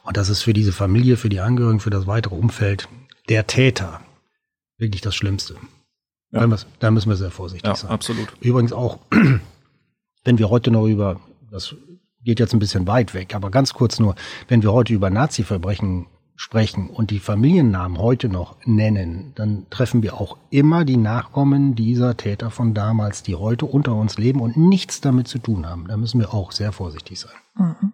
[0.04, 2.90] Und das ist für diese Familie, für die Angehörigen, für das weitere Umfeld
[3.30, 4.02] der Täter
[4.78, 5.56] wirklich das Schlimmste.
[6.36, 6.42] Ja.
[6.42, 7.90] Da, müssen, da müssen wir sehr vorsichtig ja, sein.
[7.90, 8.28] Absolut.
[8.42, 9.00] Übrigens auch,
[10.24, 11.20] wenn wir heute noch über
[11.50, 11.76] das
[12.26, 14.16] geht jetzt ein bisschen weit weg, aber ganz kurz nur,
[14.48, 20.16] wenn wir heute über Nazi-Verbrechen sprechen und die Familiennamen heute noch nennen, dann treffen wir
[20.16, 25.00] auch immer die Nachkommen dieser Täter von damals, die heute unter uns leben und nichts
[25.00, 25.88] damit zu tun haben.
[25.88, 27.32] Da müssen wir auch sehr vorsichtig sein.
[27.56, 27.94] Mhm.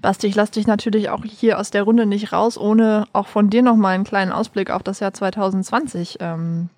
[0.00, 3.50] Basti, ich lasse dich natürlich auch hier aus der Runde nicht raus, ohne auch von
[3.50, 6.70] dir noch mal einen kleinen Ausblick auf das Jahr 2020 ähm,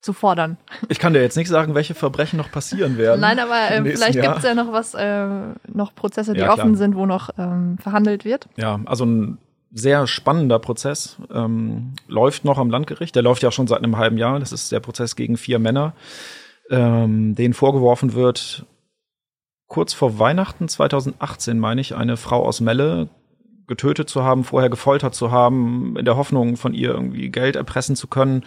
[0.00, 0.56] zu fordern.
[0.88, 3.20] Ich kann dir jetzt nicht sagen, welche Verbrechen noch passieren werden.
[3.20, 5.26] Nein, aber äh, vielleicht gibt es ja noch was, äh,
[5.72, 8.48] noch Prozesse, die ja, offen sind, wo noch ähm, verhandelt wird.
[8.56, 9.38] Ja, also ein
[9.72, 13.14] sehr spannender Prozess ähm, läuft noch am Landgericht.
[13.14, 14.40] Der läuft ja schon seit einem halben Jahr.
[14.40, 15.94] Das ist der Prozess gegen vier Männer,
[16.70, 18.64] ähm, denen vorgeworfen wird,
[19.68, 23.08] kurz vor Weihnachten 2018, meine ich, eine Frau aus Melle
[23.68, 27.94] getötet zu haben, vorher gefoltert zu haben, in der Hoffnung, von ihr irgendwie Geld erpressen
[27.94, 28.44] zu können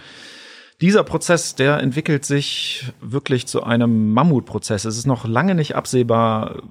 [0.82, 4.86] dieser Prozess, der entwickelt sich wirklich zu einem Mammutprozess.
[4.86, 6.64] Es ist noch lange nicht absehbar,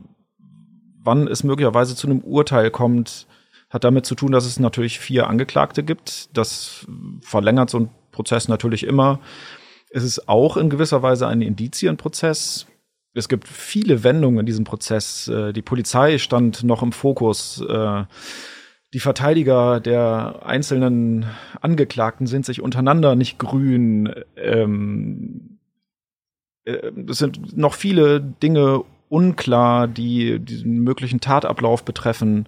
[1.03, 3.27] wann es möglicherweise zu einem Urteil kommt.
[3.71, 6.37] Hat damit zu tun, dass es natürlich vier Angeklagte gibt.
[6.37, 6.87] Das
[7.23, 9.21] verlängert so ein Prozess natürlich immer.
[9.91, 12.67] Es ist auch in gewisser Weise ein Indizienprozess.
[13.15, 15.29] Es gibt viele Wendungen in diesem Prozess.
[15.29, 17.63] Äh, die Polizei stand noch im Fokus.
[18.93, 21.27] Die Verteidiger der einzelnen
[21.61, 24.13] Angeklagten sind sich untereinander nicht grün.
[24.37, 25.59] Ähm,
[26.65, 32.47] äh, es sind noch viele Dinge unklar, die diesen möglichen Tatablauf betreffen.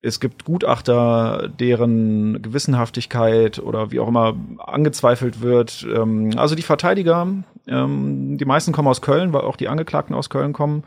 [0.00, 5.86] Es gibt Gutachter, deren Gewissenhaftigkeit oder wie auch immer angezweifelt wird.
[5.94, 7.26] Ähm, also die Verteidiger,
[7.66, 10.84] ähm, die meisten kommen aus Köln, weil auch die Angeklagten aus Köln kommen.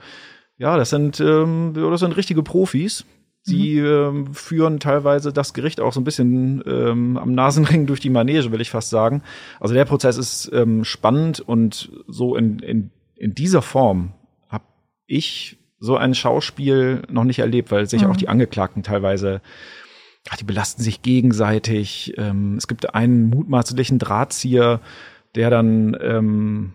[0.57, 3.05] Ja, das sind, ähm, das sind richtige Profis.
[3.47, 3.85] Sie mhm.
[4.27, 8.51] ähm, führen teilweise das Gericht auch so ein bisschen ähm, am Nasenring durch die Manege,
[8.51, 9.23] will ich fast sagen.
[9.61, 14.11] Also der Prozess ist ähm, spannend und so in, in, in dieser Form
[14.49, 14.65] habe
[15.05, 18.11] ich so ein Schauspiel noch nicht erlebt, weil sich mhm.
[18.11, 19.41] auch die Angeklagten teilweise
[20.29, 22.15] ach, die belasten sich gegenseitig.
[22.17, 24.81] Ähm, es gibt einen mutmaßlichen Drahtzieher,
[25.35, 26.73] der dann ähm,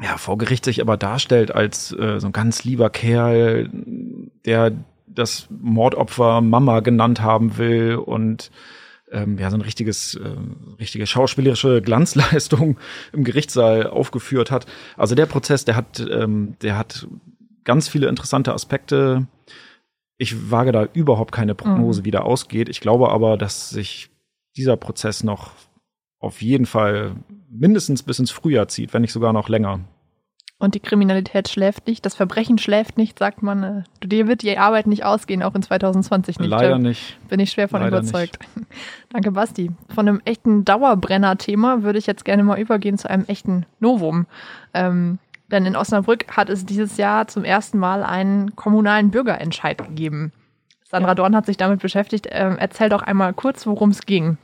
[0.00, 3.68] ja, vor Gericht sich aber darstellt als äh, so ein ganz lieber Kerl,
[4.46, 4.72] der
[5.14, 8.50] das Mordopfer Mama genannt haben will und
[9.10, 10.36] ähm, ja so ein richtiges, äh,
[10.80, 12.78] richtige schauspielerische Glanzleistung
[13.12, 14.66] im Gerichtssaal aufgeführt hat.
[14.96, 17.06] Also der Prozess, der hat, ähm, der hat
[17.64, 19.26] ganz viele interessante Aspekte.
[20.16, 22.04] Ich wage da überhaupt keine Prognose, mhm.
[22.06, 22.68] wie der ausgeht.
[22.68, 24.10] Ich glaube aber, dass sich
[24.56, 25.52] dieser Prozess noch
[26.18, 27.16] auf jeden Fall
[27.50, 29.80] mindestens bis ins Frühjahr zieht, wenn nicht sogar noch länger.
[30.62, 33.84] Und die Kriminalität schläft nicht, das Verbrechen schläft nicht, sagt man.
[34.00, 36.48] Äh, dir wird die Arbeit nicht ausgehen, auch in 2020 nicht.
[36.48, 37.18] Leider nicht.
[37.28, 38.38] Bin ich schwer von Leider überzeugt.
[38.54, 38.68] Nicht.
[39.12, 39.72] Danke, Basti.
[39.92, 44.26] Von einem echten Dauerbrenner-Thema würde ich jetzt gerne mal übergehen zu einem echten Novum.
[44.72, 45.18] Ähm,
[45.50, 50.30] denn in Osnabrück hat es dieses Jahr zum ersten Mal einen kommunalen Bürgerentscheid gegeben.
[50.84, 51.14] Sandra ja.
[51.16, 52.28] Dorn hat sich damit beschäftigt.
[52.30, 54.38] Ähm, erzähl doch einmal kurz, worum es ging.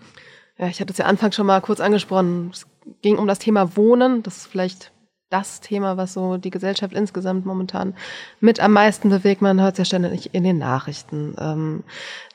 [0.59, 2.50] Ja, ich hatte es ja Anfang schon mal kurz angesprochen.
[2.52, 2.66] Es
[3.02, 4.24] ging um das Thema Wohnen.
[4.24, 4.90] Das ist vielleicht
[5.31, 7.95] das Thema, was so die Gesellschaft insgesamt momentan
[8.41, 9.43] mit am meisten bewegt.
[9.43, 11.85] Man hört es ja ständig in den Nachrichten, ähm,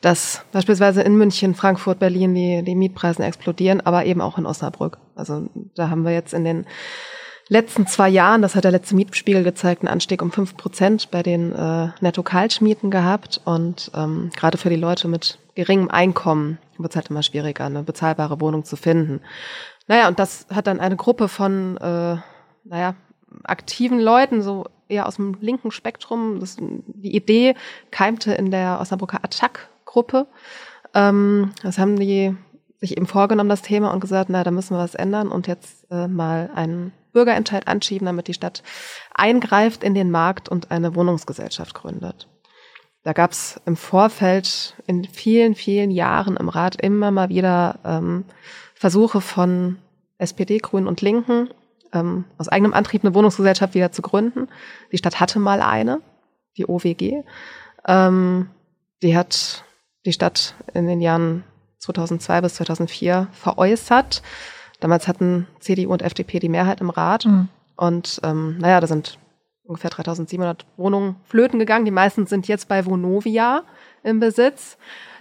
[0.02, 5.00] dass beispielsweise in München, Frankfurt, Berlin die, die Mietpreise explodieren, aber eben auch in Osnabrück.
[5.16, 6.66] Also da haben wir jetzt in den
[7.50, 11.24] letzten zwei Jahren, das hat der letzte Mietspiegel gezeigt, einen Anstieg um fünf Prozent bei
[11.24, 13.42] den äh, Netto-Kaltschmieten gehabt.
[13.44, 17.84] Und ähm, gerade für die Leute mit geringem Einkommen wird es halt immer schwieriger, eine
[17.84, 19.22] bezahlbare Wohnung zu finden.
[19.88, 22.18] Naja, und das hat dann eine Gruppe von äh,
[22.64, 22.96] naja,
[23.44, 26.40] aktiven Leuten, so eher aus dem linken Spektrum.
[26.40, 27.56] Das, die Idee
[27.92, 30.28] keimte in der Osnabrücker Attack-Gruppe.
[30.94, 32.36] Ähm, das haben die
[32.80, 35.90] sich eben vorgenommen, das Thema, und gesagt, na, da müssen wir was ändern und jetzt
[35.90, 38.62] äh, mal einen Bürgerentscheid anschieben, damit die Stadt
[39.14, 42.28] eingreift in den Markt und eine Wohnungsgesellschaft gründet.
[43.04, 48.26] Da gab es im Vorfeld in vielen, vielen Jahren im Rat immer mal wieder ähm,
[48.74, 49.78] Versuche von
[50.18, 51.50] SPD, Grünen und Linken,
[51.94, 54.48] ähm, aus eigenem Antrieb eine Wohnungsgesellschaft wieder zu gründen.
[54.92, 56.02] Die Stadt hatte mal eine,
[56.58, 57.24] die OWG.
[57.88, 58.50] Ähm,
[59.02, 59.64] die hat
[60.06, 61.44] die Stadt in den Jahren
[61.80, 64.22] 2002 bis 2004 veräußert.
[64.80, 67.26] Damals hatten CDU und FDP die Mehrheit im Rat.
[67.26, 67.50] Mhm.
[67.76, 69.18] Und ähm, naja, da sind
[69.64, 71.86] ungefähr 3700 Wohnungen flöten gegangen.
[71.86, 73.64] Die meisten sind jetzt bei Vonovia
[74.04, 74.78] im Besitz.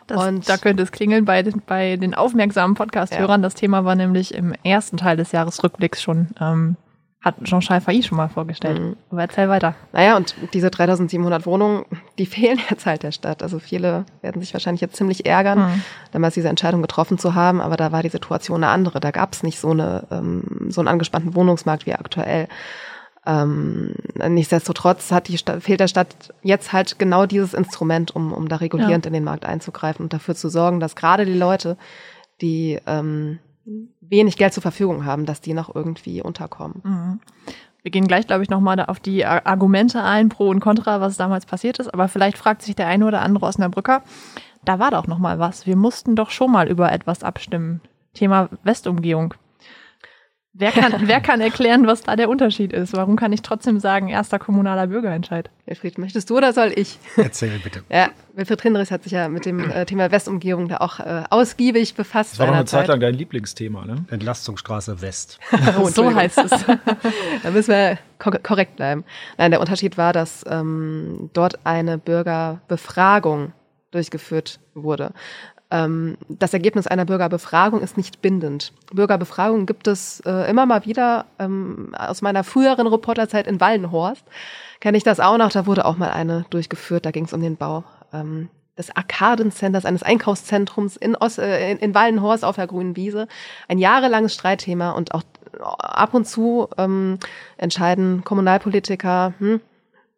[0.07, 3.41] Das, und da könnte es klingeln bei, bei den aufmerksamen Podcast-Hörern.
[3.41, 3.47] Ja.
[3.47, 6.77] Das Thema war nämlich im ersten Teil des Jahresrückblicks schon, ähm,
[7.23, 8.81] hat Jean-Charles Failly schon mal vorgestellt.
[8.81, 8.97] Mhm.
[9.11, 9.75] Aber erzähl weiter.
[9.93, 11.85] Naja, und diese 3700 Wohnungen,
[12.19, 13.43] die fehlen jetzt halt der Stadt.
[13.43, 15.83] Also viele werden sich wahrscheinlich jetzt ziemlich ärgern, mhm.
[16.11, 17.61] damals diese Entscheidung getroffen zu haben.
[17.61, 18.99] Aber da war die Situation eine andere.
[18.99, 22.49] Da gab es nicht so, eine, ähm, so einen angespannten Wohnungsmarkt wie aktuell.
[23.25, 23.95] Ähm,
[24.29, 28.57] nichtsdestotrotz hat die Stadt, fehlt der Stadt jetzt halt genau dieses Instrument, um, um da
[28.57, 29.09] regulierend ja.
[29.09, 31.77] in den Markt einzugreifen und dafür zu sorgen, dass gerade die Leute,
[32.41, 33.39] die ähm,
[34.01, 36.81] wenig Geld zur Verfügung haben, dass die noch irgendwie unterkommen.
[36.83, 37.21] Mhm.
[37.83, 41.47] Wir gehen gleich, glaube ich, nochmal auf die Argumente ein, pro und contra, was damals
[41.47, 41.93] passiert ist.
[41.93, 44.03] Aber vielleicht fragt sich der eine oder andere Osnabrücker,
[44.65, 45.67] da war doch nochmal was.
[45.67, 47.81] Wir mussten doch schon mal über etwas abstimmen.
[48.15, 49.35] Thema Westumgehung.
[50.55, 52.95] Wer kann, wer kann erklären, was da der Unterschied ist?
[52.95, 55.51] Warum kann ich trotzdem sagen, erster kommunaler Bürgerentscheid?
[55.65, 56.99] Wilfried, möchtest du oder soll ich?
[57.17, 57.83] Erzähl bitte.
[57.89, 61.95] Ja, Wilfried Hinrichs hat sich ja mit dem äh, Thema Westumgehung da auch äh, ausgiebig
[61.95, 62.33] befasst.
[62.33, 64.05] Das war noch eine Zeit lang dein Lieblingsthema, ne?
[64.11, 65.39] Entlastungsstraße West.
[65.81, 66.51] oh, so heißt es.
[67.43, 69.05] da müssen wir korrekt bleiben.
[69.39, 73.53] Nein, der Unterschied war, dass ähm, dort eine Bürgerbefragung
[73.91, 75.13] durchgeführt wurde.
[75.73, 78.75] Ähm, das Ergebnis einer Bürgerbefragung ist nicht bindend.
[78.93, 81.25] Bürgerbefragungen gibt es äh, immer mal wieder.
[81.39, 84.25] Ähm, aus meiner früheren Reporterzeit in Wallenhorst
[84.81, 85.51] kenne ich das auch noch.
[85.51, 87.07] Da wurde auch mal eine durchgeführt.
[87.07, 91.79] Da ging es um den Bau ähm, des Arkadencenters, eines Einkaufszentrums in, Os äh, in,
[91.79, 93.27] in Wallenhorst auf der grünen Wiese.
[93.67, 95.23] Ein jahrelanges Streitthema und auch
[95.79, 97.19] ab und zu ähm,
[97.57, 99.61] entscheiden Kommunalpolitiker, hm,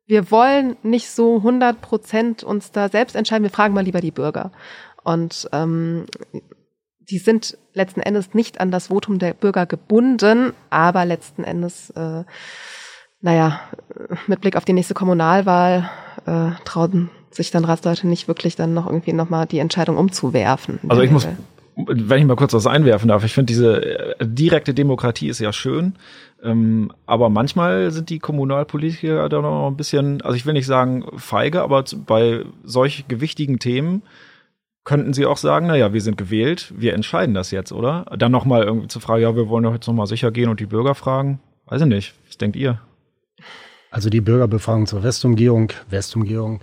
[0.07, 4.11] wir wollen nicht so 100 Prozent uns da selbst entscheiden, wir fragen mal lieber die
[4.11, 4.51] Bürger.
[5.05, 6.07] Und ähm,
[6.99, 12.25] die sind letzten Endes nicht an das Votum der Bürger gebunden, aber letzten Endes, äh,
[13.21, 13.61] naja,
[14.27, 15.91] mit Blick auf die nächste Kommunalwahl
[16.27, 20.79] äh, trauen sich dann Ratsleute nicht wirklich dann noch irgendwie nochmal die Entscheidung umzuwerfen.
[20.89, 21.27] Also ich muss,
[21.77, 25.53] wenn ich mal kurz was einwerfen darf, ich finde diese äh, direkte Demokratie ist ja
[25.53, 25.95] schön,
[26.43, 31.05] ähm, aber manchmal sind die Kommunalpolitiker da noch ein bisschen, also ich will nicht sagen
[31.17, 34.03] feige, aber bei solch gewichtigen Themen
[34.85, 38.05] könnten sie auch sagen, naja, wir sind gewählt, wir entscheiden das jetzt, oder?
[38.19, 40.67] Dann nochmal irgendwie zur Frage, ja, wir wollen doch jetzt nochmal sicher gehen und die
[40.67, 41.41] Bürger fragen.
[41.67, 42.15] Weiß ich nicht.
[42.27, 42.81] Was denkt ihr?
[43.91, 46.61] Also die Bürgerbefragung zur Westumgehung, Westumgehung,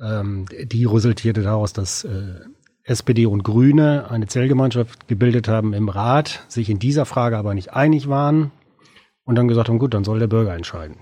[0.00, 2.40] ähm, die resultierte daraus, dass äh,
[2.84, 7.72] SPD und Grüne eine Zellgemeinschaft gebildet haben im Rat, sich in dieser Frage aber nicht
[7.74, 8.50] einig waren
[9.24, 10.96] und dann gesagt haben, gut, dann soll der Bürger entscheiden.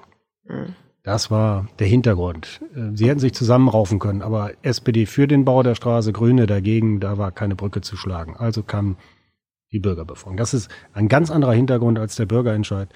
[0.44, 0.74] Mhm.
[1.08, 2.60] Das war der Hintergrund.
[2.76, 7.00] Äh, sie hätten sich zusammenraufen können, aber SPD für den Bau der Straße, Grüne dagegen,
[7.00, 8.36] da war keine Brücke zu schlagen.
[8.36, 8.98] Also kam
[9.72, 10.36] die Bürgerbefragung.
[10.36, 12.90] Das ist ein ganz anderer Hintergrund als der Bürgerentscheid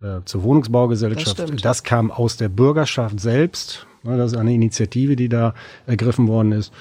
[0.00, 1.40] äh, zur Wohnungsbaugesellschaft.
[1.40, 3.86] Das, das, kam aus der Bürgerschaft selbst.
[4.02, 5.52] Das ist eine Initiative, die da
[5.84, 6.72] ergriffen worden ist.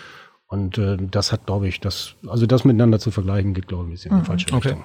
[0.48, 4.06] Und äh, das hat, glaube ich, das, also das miteinander zu vergleichen, geht, glaube ich,
[4.06, 4.24] in die mhm.
[4.24, 4.70] falsche okay.
[4.70, 4.84] Richtung.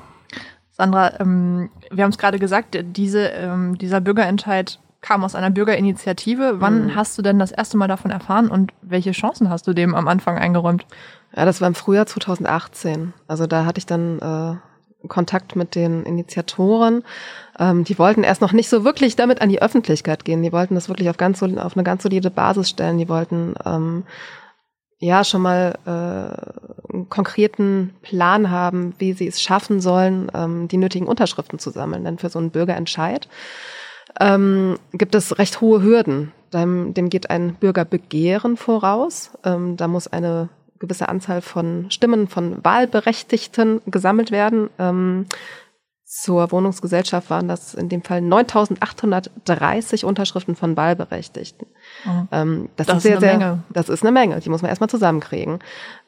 [0.73, 6.61] Sandra, ähm, wir haben es gerade gesagt, diese, ähm, dieser Bürgerentscheid kam aus einer Bürgerinitiative.
[6.61, 6.97] Wann mhm.
[6.97, 10.09] hast du denn das erste Mal davon erfahren und welche Chancen hast du dem am
[10.09, 10.87] Anfang eingeräumt?
[11.35, 13.13] Ja, das war im Frühjahr 2018.
[13.29, 17.05] Also da hatte ich dann äh, Kontakt mit den Initiatoren.
[17.59, 20.43] Ähm, die wollten erst noch nicht so wirklich damit an die Öffentlichkeit gehen.
[20.43, 22.99] Die wollten das wirklich auf, ganz, auf eine ganz solide Basis stellen.
[22.99, 24.05] Die wollten ähm,
[24.99, 30.79] ja schon mal äh, einen konkreten Plan haben, wie sie es schaffen sollen, ähm, die
[30.79, 32.05] nötigen Unterschriften zu sammeln.
[32.05, 33.29] Denn für so einen Bürgerentscheid
[34.21, 36.33] ähm, gibt es recht hohe Hürden.
[36.53, 39.33] Dem, dem geht ein Bürgerbegehren voraus.
[39.45, 40.49] Ähm, da muss eine
[40.79, 44.71] gewisse Anzahl von Stimmen von Wahlberechtigten gesammelt werden.
[44.79, 45.27] Ähm,
[46.05, 51.67] zur Wohnungsgesellschaft waren das in dem Fall 9.830 Unterschriften von Wahlberechtigten.
[52.05, 52.29] Mhm.
[52.31, 53.65] Ähm, das, das, ist, sehr, sehr, Menge.
[53.71, 54.39] das ist eine Menge.
[54.39, 55.59] Die muss man erstmal zusammenkriegen.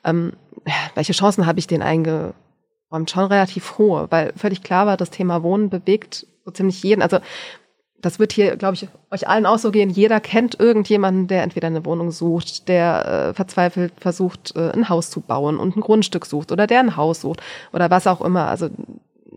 [0.05, 0.35] Ähm,
[0.95, 2.35] welche Chancen habe ich den eingeräumt?
[3.07, 7.03] Schon relativ hohe, weil völlig klar war, das Thema Wohnen bewegt so ziemlich jeden.
[7.03, 7.19] Also
[8.01, 9.91] das wird hier, glaube ich, euch allen auch so gehen.
[9.91, 15.11] Jeder kennt irgendjemanden, der entweder eine Wohnung sucht, der äh, verzweifelt versucht, äh, ein Haus
[15.11, 17.41] zu bauen und ein Grundstück sucht oder der ein Haus sucht
[17.73, 18.47] oder was auch immer.
[18.47, 18.69] Also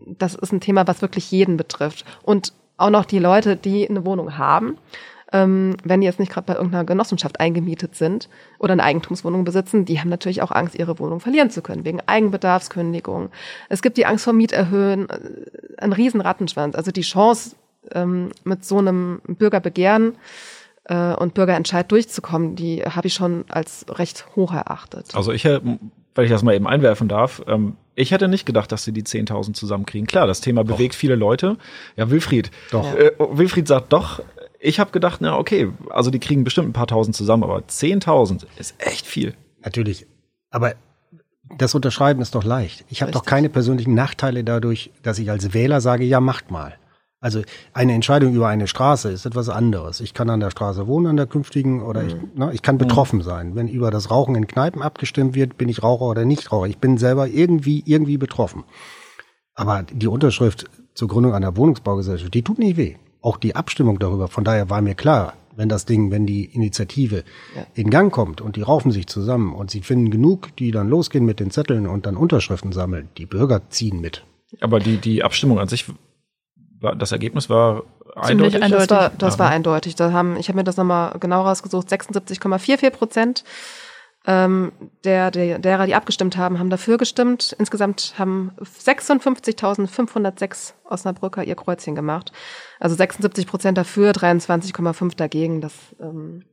[0.06, 2.04] das ist ein Thema, was wirklich jeden betrifft.
[2.22, 4.78] Und auch noch die Leute, die eine Wohnung haben,
[5.32, 9.84] ähm, wenn die jetzt nicht gerade bei irgendeiner Genossenschaft eingemietet sind oder eine Eigentumswohnung besitzen,
[9.84, 13.30] die haben natürlich auch Angst, ihre Wohnung verlieren zu können, wegen Eigenbedarfskündigung.
[13.68, 15.18] Es gibt die Angst vor Mieterhöhen, äh,
[15.78, 16.76] ein riesen Rattenschwanz.
[16.76, 17.56] Also die Chance,
[17.90, 20.16] ähm, mit so einem Bürgerbegehren
[20.84, 25.14] äh, und Bürgerentscheid durchzukommen, die habe ich schon als recht hoch erachtet.
[25.14, 28.84] Also ich, wenn ich das mal eben einwerfen darf, ähm, ich hätte nicht gedacht, dass
[28.84, 30.06] sie die 10.000 zusammenkriegen.
[30.06, 30.76] Klar, das Thema doch.
[30.76, 31.58] bewegt viele Leute.
[31.96, 32.50] Ja, Wilfried.
[32.70, 32.94] Doch.
[32.94, 34.22] Äh, Wilfried sagt doch,
[34.60, 38.46] ich habe gedacht, na okay, also die kriegen bestimmt ein paar tausend zusammen, aber 10.000
[38.58, 39.34] ist echt viel.
[39.62, 40.06] Natürlich.
[40.50, 40.74] Aber
[41.58, 42.84] das Unterschreiben ist doch leicht.
[42.88, 46.78] Ich habe doch keine persönlichen Nachteile dadurch, dass ich als Wähler sage, ja, macht mal.
[47.22, 47.40] Also
[47.72, 50.00] eine Entscheidung über eine Straße ist etwas anderes.
[50.00, 52.08] Ich kann an der Straße wohnen, an der künftigen, oder mhm.
[52.08, 53.22] ich, ne, ich kann betroffen mhm.
[53.22, 53.54] sein.
[53.54, 56.66] Wenn über das Rauchen in Kneipen abgestimmt wird, bin ich Raucher oder nicht Raucher.
[56.66, 58.64] Ich bin selber irgendwie, irgendwie betroffen.
[59.54, 62.96] Aber die Unterschrift zur Gründung einer Wohnungsbaugesellschaft, die tut nicht weh.
[63.20, 64.26] auch die Abstimmung darüber.
[64.26, 67.66] Von daher war mir klar, wenn das Ding, wenn die Initiative ja.
[67.74, 71.24] in Gang kommt und die raufen sich zusammen und sie finden genug, die dann losgehen
[71.24, 74.24] mit den Zetteln und dann Unterschriften sammeln, die Bürger ziehen mit.
[74.60, 75.86] Aber die, die Abstimmung an sich,
[76.82, 77.84] das Ergebnis war
[78.24, 78.88] Ziemlich eindeutig.
[78.88, 79.94] Das war, das war eindeutig.
[79.94, 83.44] Da haben, ich habe mir das nochmal genau rausgesucht, 76,44 Prozent
[84.24, 84.70] ähm,
[85.04, 87.54] der, der, derer, die abgestimmt haben, haben dafür gestimmt.
[87.58, 92.30] Insgesamt haben 56.506 Osnabrücker ihr Kreuzchen gemacht.
[92.78, 95.60] Also 76 Prozent dafür, 23,5 dagegen.
[95.60, 96.44] Das ähm,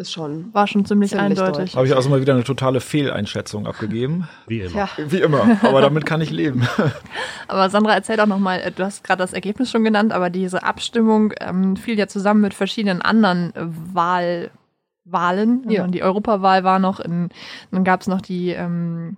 [0.00, 1.76] ist schon war schon ziemlich, ziemlich eindeutig.
[1.76, 4.28] Habe ich also mal wieder eine totale Fehleinschätzung abgegeben.
[4.46, 4.76] Wie immer.
[4.76, 4.88] Ja.
[4.96, 5.58] Wie immer.
[5.62, 6.66] Aber damit kann ich leben.
[7.48, 8.60] aber Sandra, erzähl doch noch mal.
[8.60, 12.40] Äh, du hast gerade das Ergebnis schon genannt, aber diese Abstimmung ähm, fiel ja zusammen
[12.40, 14.50] mit verschiedenen anderen äh, Wahl
[15.04, 15.68] Wahlen.
[15.68, 15.86] Ja.
[15.86, 17.30] Die Europawahl war noch, in,
[17.70, 19.16] dann gab es noch die, ähm,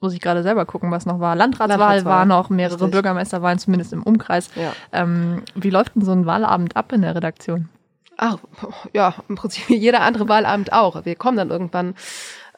[0.00, 1.36] muss ich gerade selber gucken, was noch war.
[1.36, 2.12] Landratswahl, Landratswahl.
[2.12, 2.90] war noch, mehrere Richtig.
[2.90, 4.50] Bürgermeisterwahlen, zumindest im Umkreis.
[4.56, 4.72] Ja.
[4.92, 7.68] Ähm, wie läuft denn so ein Wahlabend ab in der Redaktion?
[8.22, 8.38] Ach,
[8.92, 11.04] ja, im Prinzip wie jeder andere Wahlabend auch.
[11.04, 11.94] Wir kommen dann irgendwann,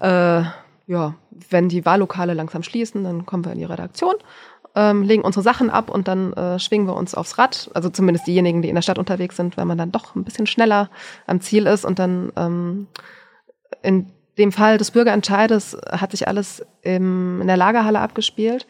[0.01, 0.43] äh,
[0.87, 1.15] ja,
[1.51, 4.15] wenn die Wahllokale langsam schließen, dann kommen wir in die Redaktion
[4.75, 7.71] ähm, legen unsere Sachen ab und dann äh, schwingen wir uns aufs Rad.
[7.75, 10.47] Also zumindest diejenigen, die in der Stadt unterwegs sind, weil man dann doch ein bisschen
[10.47, 10.91] schneller
[11.27, 11.85] am Ziel ist.
[11.85, 12.89] Und dann ähm,
[13.83, 18.67] in dem Fall des Bürgerentscheides hat sich alles im, in der Lagerhalle abgespielt.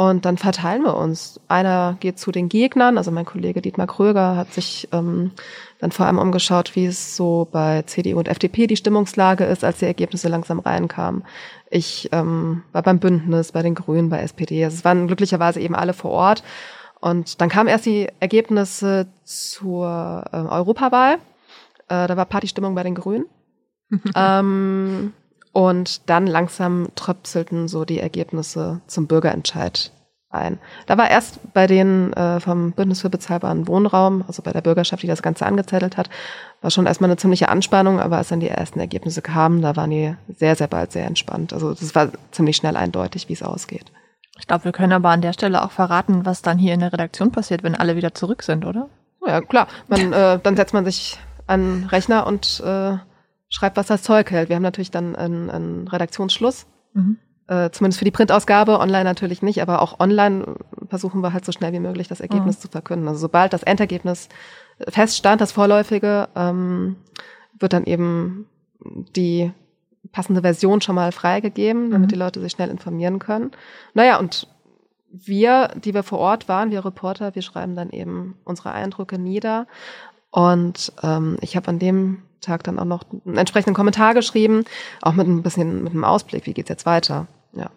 [0.00, 1.38] Und dann verteilen wir uns.
[1.46, 5.32] Einer geht zu den Gegnern, also mein Kollege Dietmar Kröger hat sich ähm,
[5.78, 9.80] dann vor allem umgeschaut, wie es so bei CDU und FDP die Stimmungslage ist, als
[9.80, 11.22] die Ergebnisse langsam reinkamen.
[11.68, 14.64] Ich ähm, war beim Bündnis, bei den Grünen, bei SPD.
[14.64, 16.44] Also es waren glücklicherweise eben alle vor Ort.
[17.02, 21.16] Und dann kamen erst die Ergebnisse zur äh, Europawahl.
[21.88, 23.26] Äh, da war Partystimmung bei den Grünen.
[24.16, 25.12] ähm,
[25.52, 29.92] und dann langsam tröpselten so die Ergebnisse zum Bürgerentscheid
[30.30, 30.58] ein.
[30.86, 35.02] Da war erst bei denen äh, vom Bündnis für bezahlbaren Wohnraum, also bei der Bürgerschaft,
[35.02, 36.08] die das Ganze angezettelt hat,
[36.60, 39.90] war schon erstmal eine ziemliche Anspannung, aber als dann die ersten Ergebnisse kamen, da waren
[39.90, 41.52] die sehr, sehr bald sehr entspannt.
[41.52, 43.86] Also das war ziemlich schnell eindeutig, wie es ausgeht.
[44.38, 46.92] Ich glaube, wir können aber an der Stelle auch verraten, was dann hier in der
[46.92, 48.88] Redaktion passiert, wenn alle wieder zurück sind, oder?
[49.26, 49.66] Ja, klar.
[49.88, 52.96] Man, äh, dann setzt man sich an Rechner und äh,
[53.50, 54.48] schreibt, was das Zeug hält.
[54.48, 56.66] Wir haben natürlich dann einen, einen Redaktionsschluss.
[56.94, 57.18] Mhm.
[57.48, 60.54] Äh, zumindest für die Printausgabe, online natürlich nicht, aber auch online
[60.88, 62.60] versuchen wir halt so schnell wie möglich das Ergebnis mhm.
[62.62, 63.08] zu verkünden.
[63.08, 64.28] Also sobald das Endergebnis
[64.88, 66.96] feststand, das vorläufige, ähm,
[67.58, 68.46] wird dann eben
[69.16, 69.52] die
[70.12, 72.12] passende Version schon mal freigegeben, damit mhm.
[72.12, 73.50] die Leute sich schnell informieren können.
[73.94, 74.46] Naja, und
[75.12, 79.66] wir, die wir vor Ort waren, wir Reporter, wir schreiben dann eben unsere Eindrücke nieder.
[80.30, 84.64] Und ähm, ich habe an dem Tag dann auch noch einen entsprechenden Kommentar geschrieben,
[85.02, 87.26] auch mit ein bisschen mit einem Ausblick, wie geht's jetzt weiter.
[87.52, 87.70] Ja.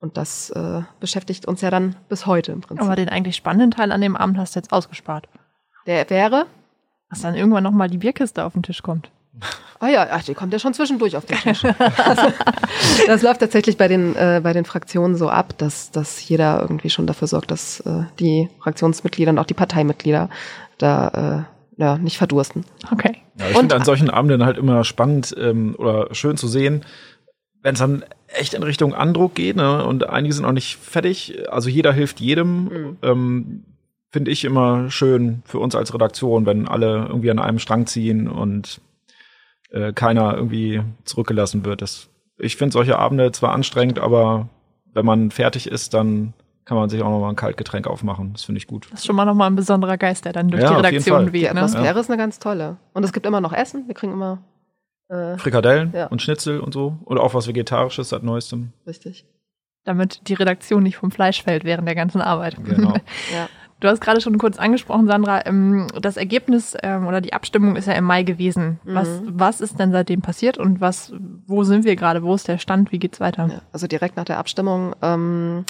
[0.00, 2.84] Und das äh, beschäftigt uns ja dann bis heute im Prinzip.
[2.84, 5.28] Aber den eigentlich spannenden Teil an dem Abend hast du jetzt ausgespart.
[5.86, 6.46] Der wäre?
[7.10, 9.10] Dass dann irgendwann nochmal die Bierkiste auf den Tisch kommt.
[9.80, 11.62] Ah ja, ach, die kommt ja schon zwischendurch auf den Tisch.
[11.64, 12.32] also,
[13.06, 16.88] das läuft tatsächlich bei den, äh, bei den Fraktionen so ab, dass, dass jeder irgendwie
[16.88, 20.30] schon dafür sorgt, dass äh, die Fraktionsmitglieder und auch die Parteimitglieder
[20.78, 21.08] da
[21.44, 22.64] äh, ja, nicht verdursten.
[22.90, 23.16] Okay.
[23.38, 26.84] Ja, ich finde an solchen Abenden halt immer spannend ähm, oder schön zu sehen,
[27.62, 31.48] wenn es dann echt in Richtung Andruck geht, ne, und einige sind auch nicht fertig,
[31.50, 32.96] also jeder hilft jedem, mhm.
[33.02, 33.64] ähm,
[34.10, 38.28] finde ich immer schön für uns als Redaktion, wenn alle irgendwie an einem Strang ziehen
[38.28, 38.80] und
[39.70, 41.82] äh, keiner irgendwie zurückgelassen wird.
[41.82, 42.08] Das,
[42.38, 44.48] ich finde solche Abende zwar anstrengend, aber
[44.92, 46.32] wenn man fertig ist, dann
[46.64, 48.32] kann man sich auch noch mal ein Kaltgetränk aufmachen.
[48.32, 48.88] Das finde ich gut.
[48.90, 51.32] Das ist schon mal noch mal ein besonderer Geist, der dann durch ja, die Redaktion
[51.32, 51.42] weht.
[51.42, 52.00] Die Atmosphäre ne?
[52.00, 52.78] ist eine ganz tolle.
[52.92, 53.86] Und es gibt immer noch Essen.
[53.86, 54.38] Wir kriegen immer
[55.08, 56.06] äh, Frikadellen ja.
[56.06, 56.98] und Schnitzel und so.
[57.04, 58.72] Oder auch was Vegetarisches seit neuestem.
[58.86, 59.26] Richtig.
[59.84, 62.56] Damit die Redaktion nicht vom Fleisch fällt während der ganzen Arbeit.
[62.64, 62.94] Genau.
[63.32, 63.48] ja.
[63.80, 67.86] Du hast gerade schon kurz angesprochen, Sandra, ähm, das Ergebnis ähm, oder die Abstimmung ist
[67.86, 68.80] ja im Mai gewesen.
[68.84, 68.94] Mhm.
[68.94, 71.12] Was, was ist denn seitdem passiert und was,
[71.46, 72.22] wo sind wir gerade?
[72.22, 72.92] Wo ist der Stand?
[72.92, 73.46] Wie geht's weiter?
[73.46, 75.66] Ja, also direkt nach der Abstimmung, ähm,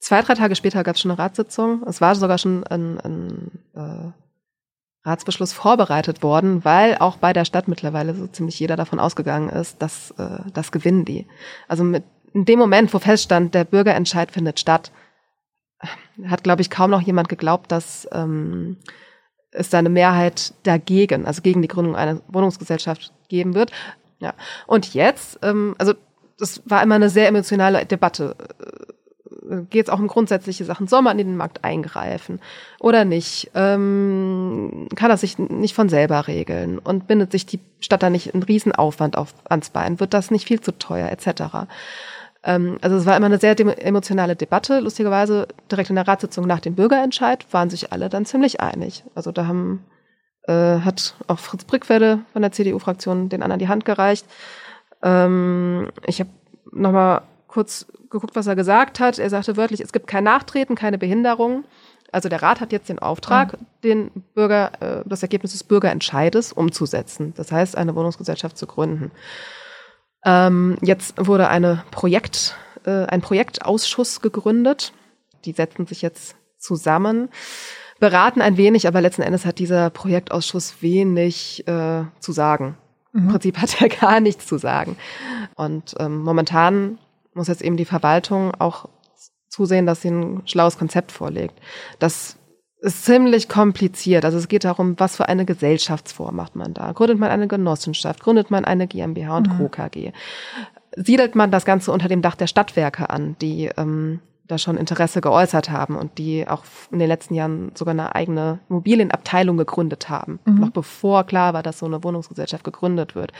[0.00, 1.82] zwei, drei Tage später gab es schon eine Ratssitzung.
[1.86, 7.68] Es war sogar schon ein, ein äh, Ratsbeschluss vorbereitet worden, weil auch bei der Stadt
[7.68, 11.26] mittlerweile so ziemlich jeder davon ausgegangen ist, dass äh, das gewinnen die.
[11.68, 14.90] Also mit, in dem Moment, wo feststand, der Bürgerentscheid findet statt,
[16.26, 18.76] hat, glaube ich, kaum noch jemand geglaubt, dass ähm,
[19.50, 23.72] es da eine Mehrheit dagegen, also gegen die Gründung einer Wohnungsgesellschaft geben wird.
[24.18, 24.34] Ja.
[24.66, 25.94] Und jetzt, ähm, also
[26.38, 28.36] das war immer eine sehr emotionale Debatte
[29.70, 30.86] geht es auch um grundsätzliche Sachen.
[30.86, 32.40] Soll man in den Markt eingreifen
[32.78, 33.50] oder nicht?
[33.54, 36.78] Ähm, kann das sich nicht von selber regeln?
[36.78, 40.00] Und bindet sich die Stadt da nicht einen Riesenaufwand auf, ans Bein?
[40.00, 41.66] Wird das nicht viel zu teuer etc.?
[42.42, 44.80] Ähm, also es war immer eine sehr emotionale Debatte.
[44.80, 49.04] Lustigerweise direkt in der Ratssitzung nach dem Bürgerentscheid waren sich alle dann ziemlich einig.
[49.14, 49.84] Also da haben
[50.46, 54.26] äh, hat auch Fritz Brickwede von der CDU-Fraktion den anderen die Hand gereicht.
[55.02, 56.30] Ähm, ich habe
[56.72, 59.18] nochmal kurz geguckt, was er gesagt hat.
[59.18, 61.64] Er sagte wörtlich, es gibt kein Nachtreten, keine Behinderung.
[62.12, 63.66] Also der Rat hat jetzt den Auftrag, mhm.
[63.84, 67.34] den Bürger, äh, das Ergebnis des Bürgerentscheides umzusetzen.
[67.36, 69.10] Das heißt, eine Wohnungsgesellschaft zu gründen.
[70.24, 74.92] Ähm, jetzt wurde eine Projekt, äh, ein Projektausschuss gegründet.
[75.44, 77.30] Die setzen sich jetzt zusammen,
[78.00, 82.76] beraten ein wenig, aber letzten Endes hat dieser Projektausschuss wenig äh, zu sagen.
[83.12, 83.20] Mhm.
[83.22, 84.96] Im Prinzip hat er gar nichts zu sagen.
[85.54, 86.98] Und ähm, momentan
[87.34, 88.88] muss jetzt eben die Verwaltung auch
[89.48, 91.58] zusehen, dass sie ein schlaues Konzept vorlegt.
[91.98, 92.36] Das
[92.80, 94.24] ist ziemlich kompliziert.
[94.24, 96.92] Also es geht darum, was für eine Gesellschaftsform macht man da.
[96.92, 98.20] Gründet man eine Genossenschaft?
[98.20, 99.58] Gründet man eine GmbH und mhm.
[99.58, 99.68] Co.
[99.68, 100.12] KG?
[100.96, 105.20] Siedelt man das Ganze unter dem Dach der Stadtwerke an, die ähm, da schon Interesse
[105.20, 110.40] geäußert haben und die auch in den letzten Jahren sogar eine eigene Immobilienabteilung gegründet haben,
[110.44, 110.60] mhm.
[110.60, 113.32] noch bevor klar war, dass so eine Wohnungsgesellschaft gegründet wird.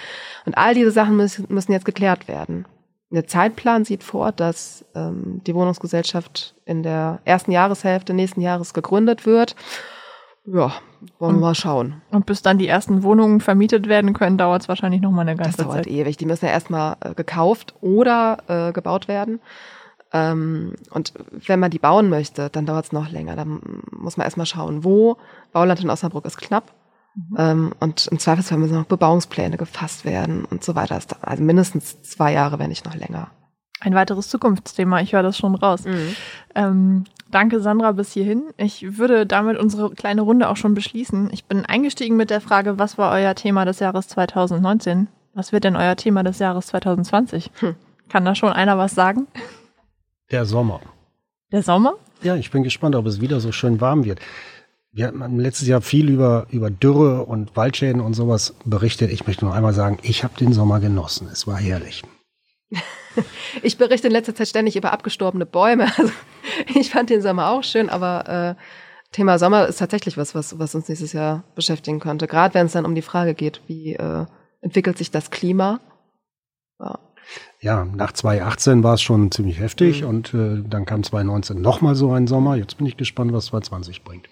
[0.47, 2.66] Und all diese Sachen müssen, müssen jetzt geklärt werden.
[3.11, 9.26] Der Zeitplan sieht vor, dass ähm, die Wohnungsgesellschaft in der ersten Jahreshälfte nächsten Jahres gegründet
[9.26, 9.56] wird.
[10.46, 10.72] Ja,
[11.18, 12.02] wollen wir mal schauen.
[12.11, 15.36] Und bis dann die ersten Wohnungen vermietet werden können, dauert es wahrscheinlich noch mal eine
[15.36, 15.58] ganze Zeit.
[15.58, 15.92] Das dauert Zeit.
[15.92, 16.16] ewig.
[16.16, 19.40] Die müssen ja erstmal äh, gekauft oder äh, gebaut werden.
[20.12, 21.12] Ähm, und
[21.46, 23.36] wenn man die bauen möchte, dann dauert es noch länger.
[23.36, 25.16] Dann muss man erstmal schauen, wo.
[25.52, 26.72] Bauland in Osnabrück ist knapp.
[27.14, 27.36] Mhm.
[27.38, 31.00] Ähm, und im Zweifelsfall müssen noch Bebauungspläne gefasst werden und so weiter.
[31.22, 33.30] Also mindestens zwei Jahre, wenn nicht noch länger.
[33.80, 35.84] Ein weiteres Zukunftsthema, ich höre das schon raus.
[35.84, 36.16] Mhm.
[36.54, 38.44] Ähm, danke, Sandra, bis hierhin.
[38.58, 41.30] Ich würde damit unsere kleine Runde auch schon beschließen.
[41.32, 45.08] Ich bin eingestiegen mit der Frage, was war euer Thema des Jahres 2019?
[45.32, 47.50] Was wird denn euer Thema des Jahres 2020?
[47.61, 47.76] Hm.
[48.08, 49.28] Kann da schon einer was sagen?
[50.30, 50.80] Der Sommer.
[51.50, 51.94] Der Sommer?
[52.22, 54.20] Ja, ich bin gespannt, ob es wieder so schön warm wird.
[54.93, 59.12] Wir haben letztes Jahr viel über, über Dürre und Waldschäden und sowas berichtet.
[59.12, 61.28] Ich möchte nur einmal sagen, ich habe den Sommer genossen.
[61.30, 62.03] Es war herrlich.
[63.62, 65.86] ich berichte in letzter Zeit ständig über abgestorbene Bäume.
[65.99, 68.62] Also ich fand den Sommer auch schön, aber äh,
[69.12, 72.26] Thema Sommer ist tatsächlich was, was, was uns nächstes Jahr beschäftigen könnte.
[72.26, 74.26] Gerade wenn es dann um die Frage geht, wie äh,
[74.61, 75.80] entwickelt sich das Klima.
[76.80, 76.99] Ja.
[77.61, 80.09] Ja, nach 2018 war es schon ziemlich heftig mhm.
[80.09, 82.57] und äh, dann kam 2019 nochmal so ein Sommer.
[82.57, 84.28] Jetzt bin ich gespannt, was 2020 bringt.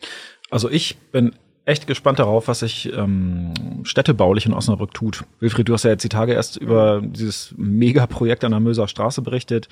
[0.51, 1.35] Also ich bin
[1.65, 5.25] echt gespannt darauf, was sich ähm, städtebaulich in Osnabrück tut.
[5.39, 9.21] Wilfried, du hast ja jetzt die Tage erst über dieses Megaprojekt an der Möser Straße
[9.21, 9.69] berichtet.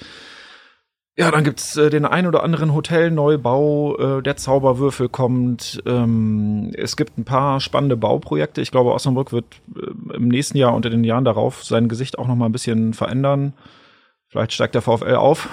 [1.19, 5.83] Ja, dann gibt's äh, den ein oder anderen Hotelneubau, äh, der Zauberwürfel kommt.
[5.87, 8.61] Ähm, es gibt ein paar spannende Bauprojekte.
[8.61, 12.19] Ich glaube, Osnabrück wird äh, im nächsten Jahr und in den Jahren darauf sein Gesicht
[12.19, 13.55] auch noch mal ein bisschen verändern.
[14.29, 15.49] Vielleicht steigt der VfL auf.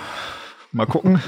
[0.74, 1.22] Mal gucken.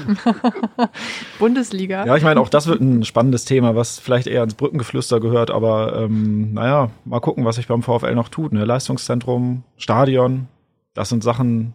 [1.38, 2.04] Bundesliga.
[2.04, 5.52] Ja, ich meine, auch das wird ein spannendes Thema, was vielleicht eher ins Brückengeflüster gehört,
[5.52, 8.52] aber ähm, naja, mal gucken, was sich beim VfL noch tut.
[8.52, 8.64] Ne?
[8.64, 10.48] Leistungszentrum, Stadion,
[10.94, 11.74] das sind Sachen,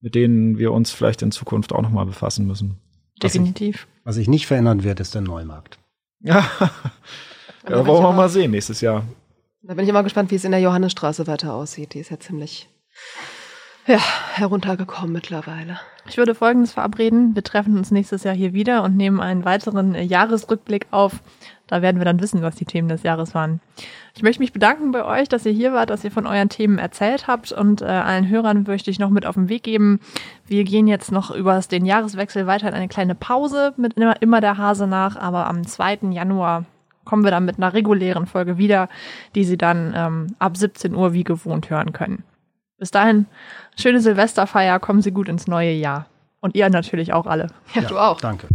[0.00, 2.78] mit denen wir uns vielleicht in Zukunft auch nochmal befassen müssen.
[3.22, 3.74] Definitiv.
[3.74, 5.78] Was, ich, was sich nicht verändern wird, ist der Neumarkt.
[6.26, 6.42] Ja,
[7.68, 9.04] ja wollen wir mal sehen nächstes Jahr.
[9.62, 11.92] Da bin ich immer gespannt, wie es in der Johannesstraße weiter aussieht.
[11.92, 12.68] Die ist ja ziemlich
[13.86, 13.98] ja,
[14.34, 15.78] heruntergekommen mittlerweile.
[16.06, 17.34] Ich würde Folgendes verabreden.
[17.34, 21.20] Wir treffen uns nächstes Jahr hier wieder und nehmen einen weiteren äh, Jahresrückblick auf.
[21.66, 23.60] Da werden wir dann wissen, was die Themen des Jahres waren.
[24.14, 26.78] Ich möchte mich bedanken bei euch, dass ihr hier wart, dass ihr von euren Themen
[26.78, 30.00] erzählt habt und äh, allen Hörern möchte ich noch mit auf den Weg geben.
[30.46, 34.40] Wir gehen jetzt noch über den Jahreswechsel weiter in eine kleine Pause mit immer, immer
[34.42, 36.10] der Hase nach, aber am 2.
[36.10, 36.66] Januar
[37.04, 38.88] kommen wir dann mit einer regulären Folge wieder,
[39.34, 42.24] die Sie dann ähm, ab 17 Uhr wie gewohnt hören können.
[42.84, 43.24] Bis dahin,
[43.80, 46.04] schöne Silvesterfeier, kommen Sie gut ins neue Jahr.
[46.40, 47.46] Und ihr natürlich auch alle.
[47.74, 48.20] Ja, ja du auch.
[48.20, 48.46] Danke.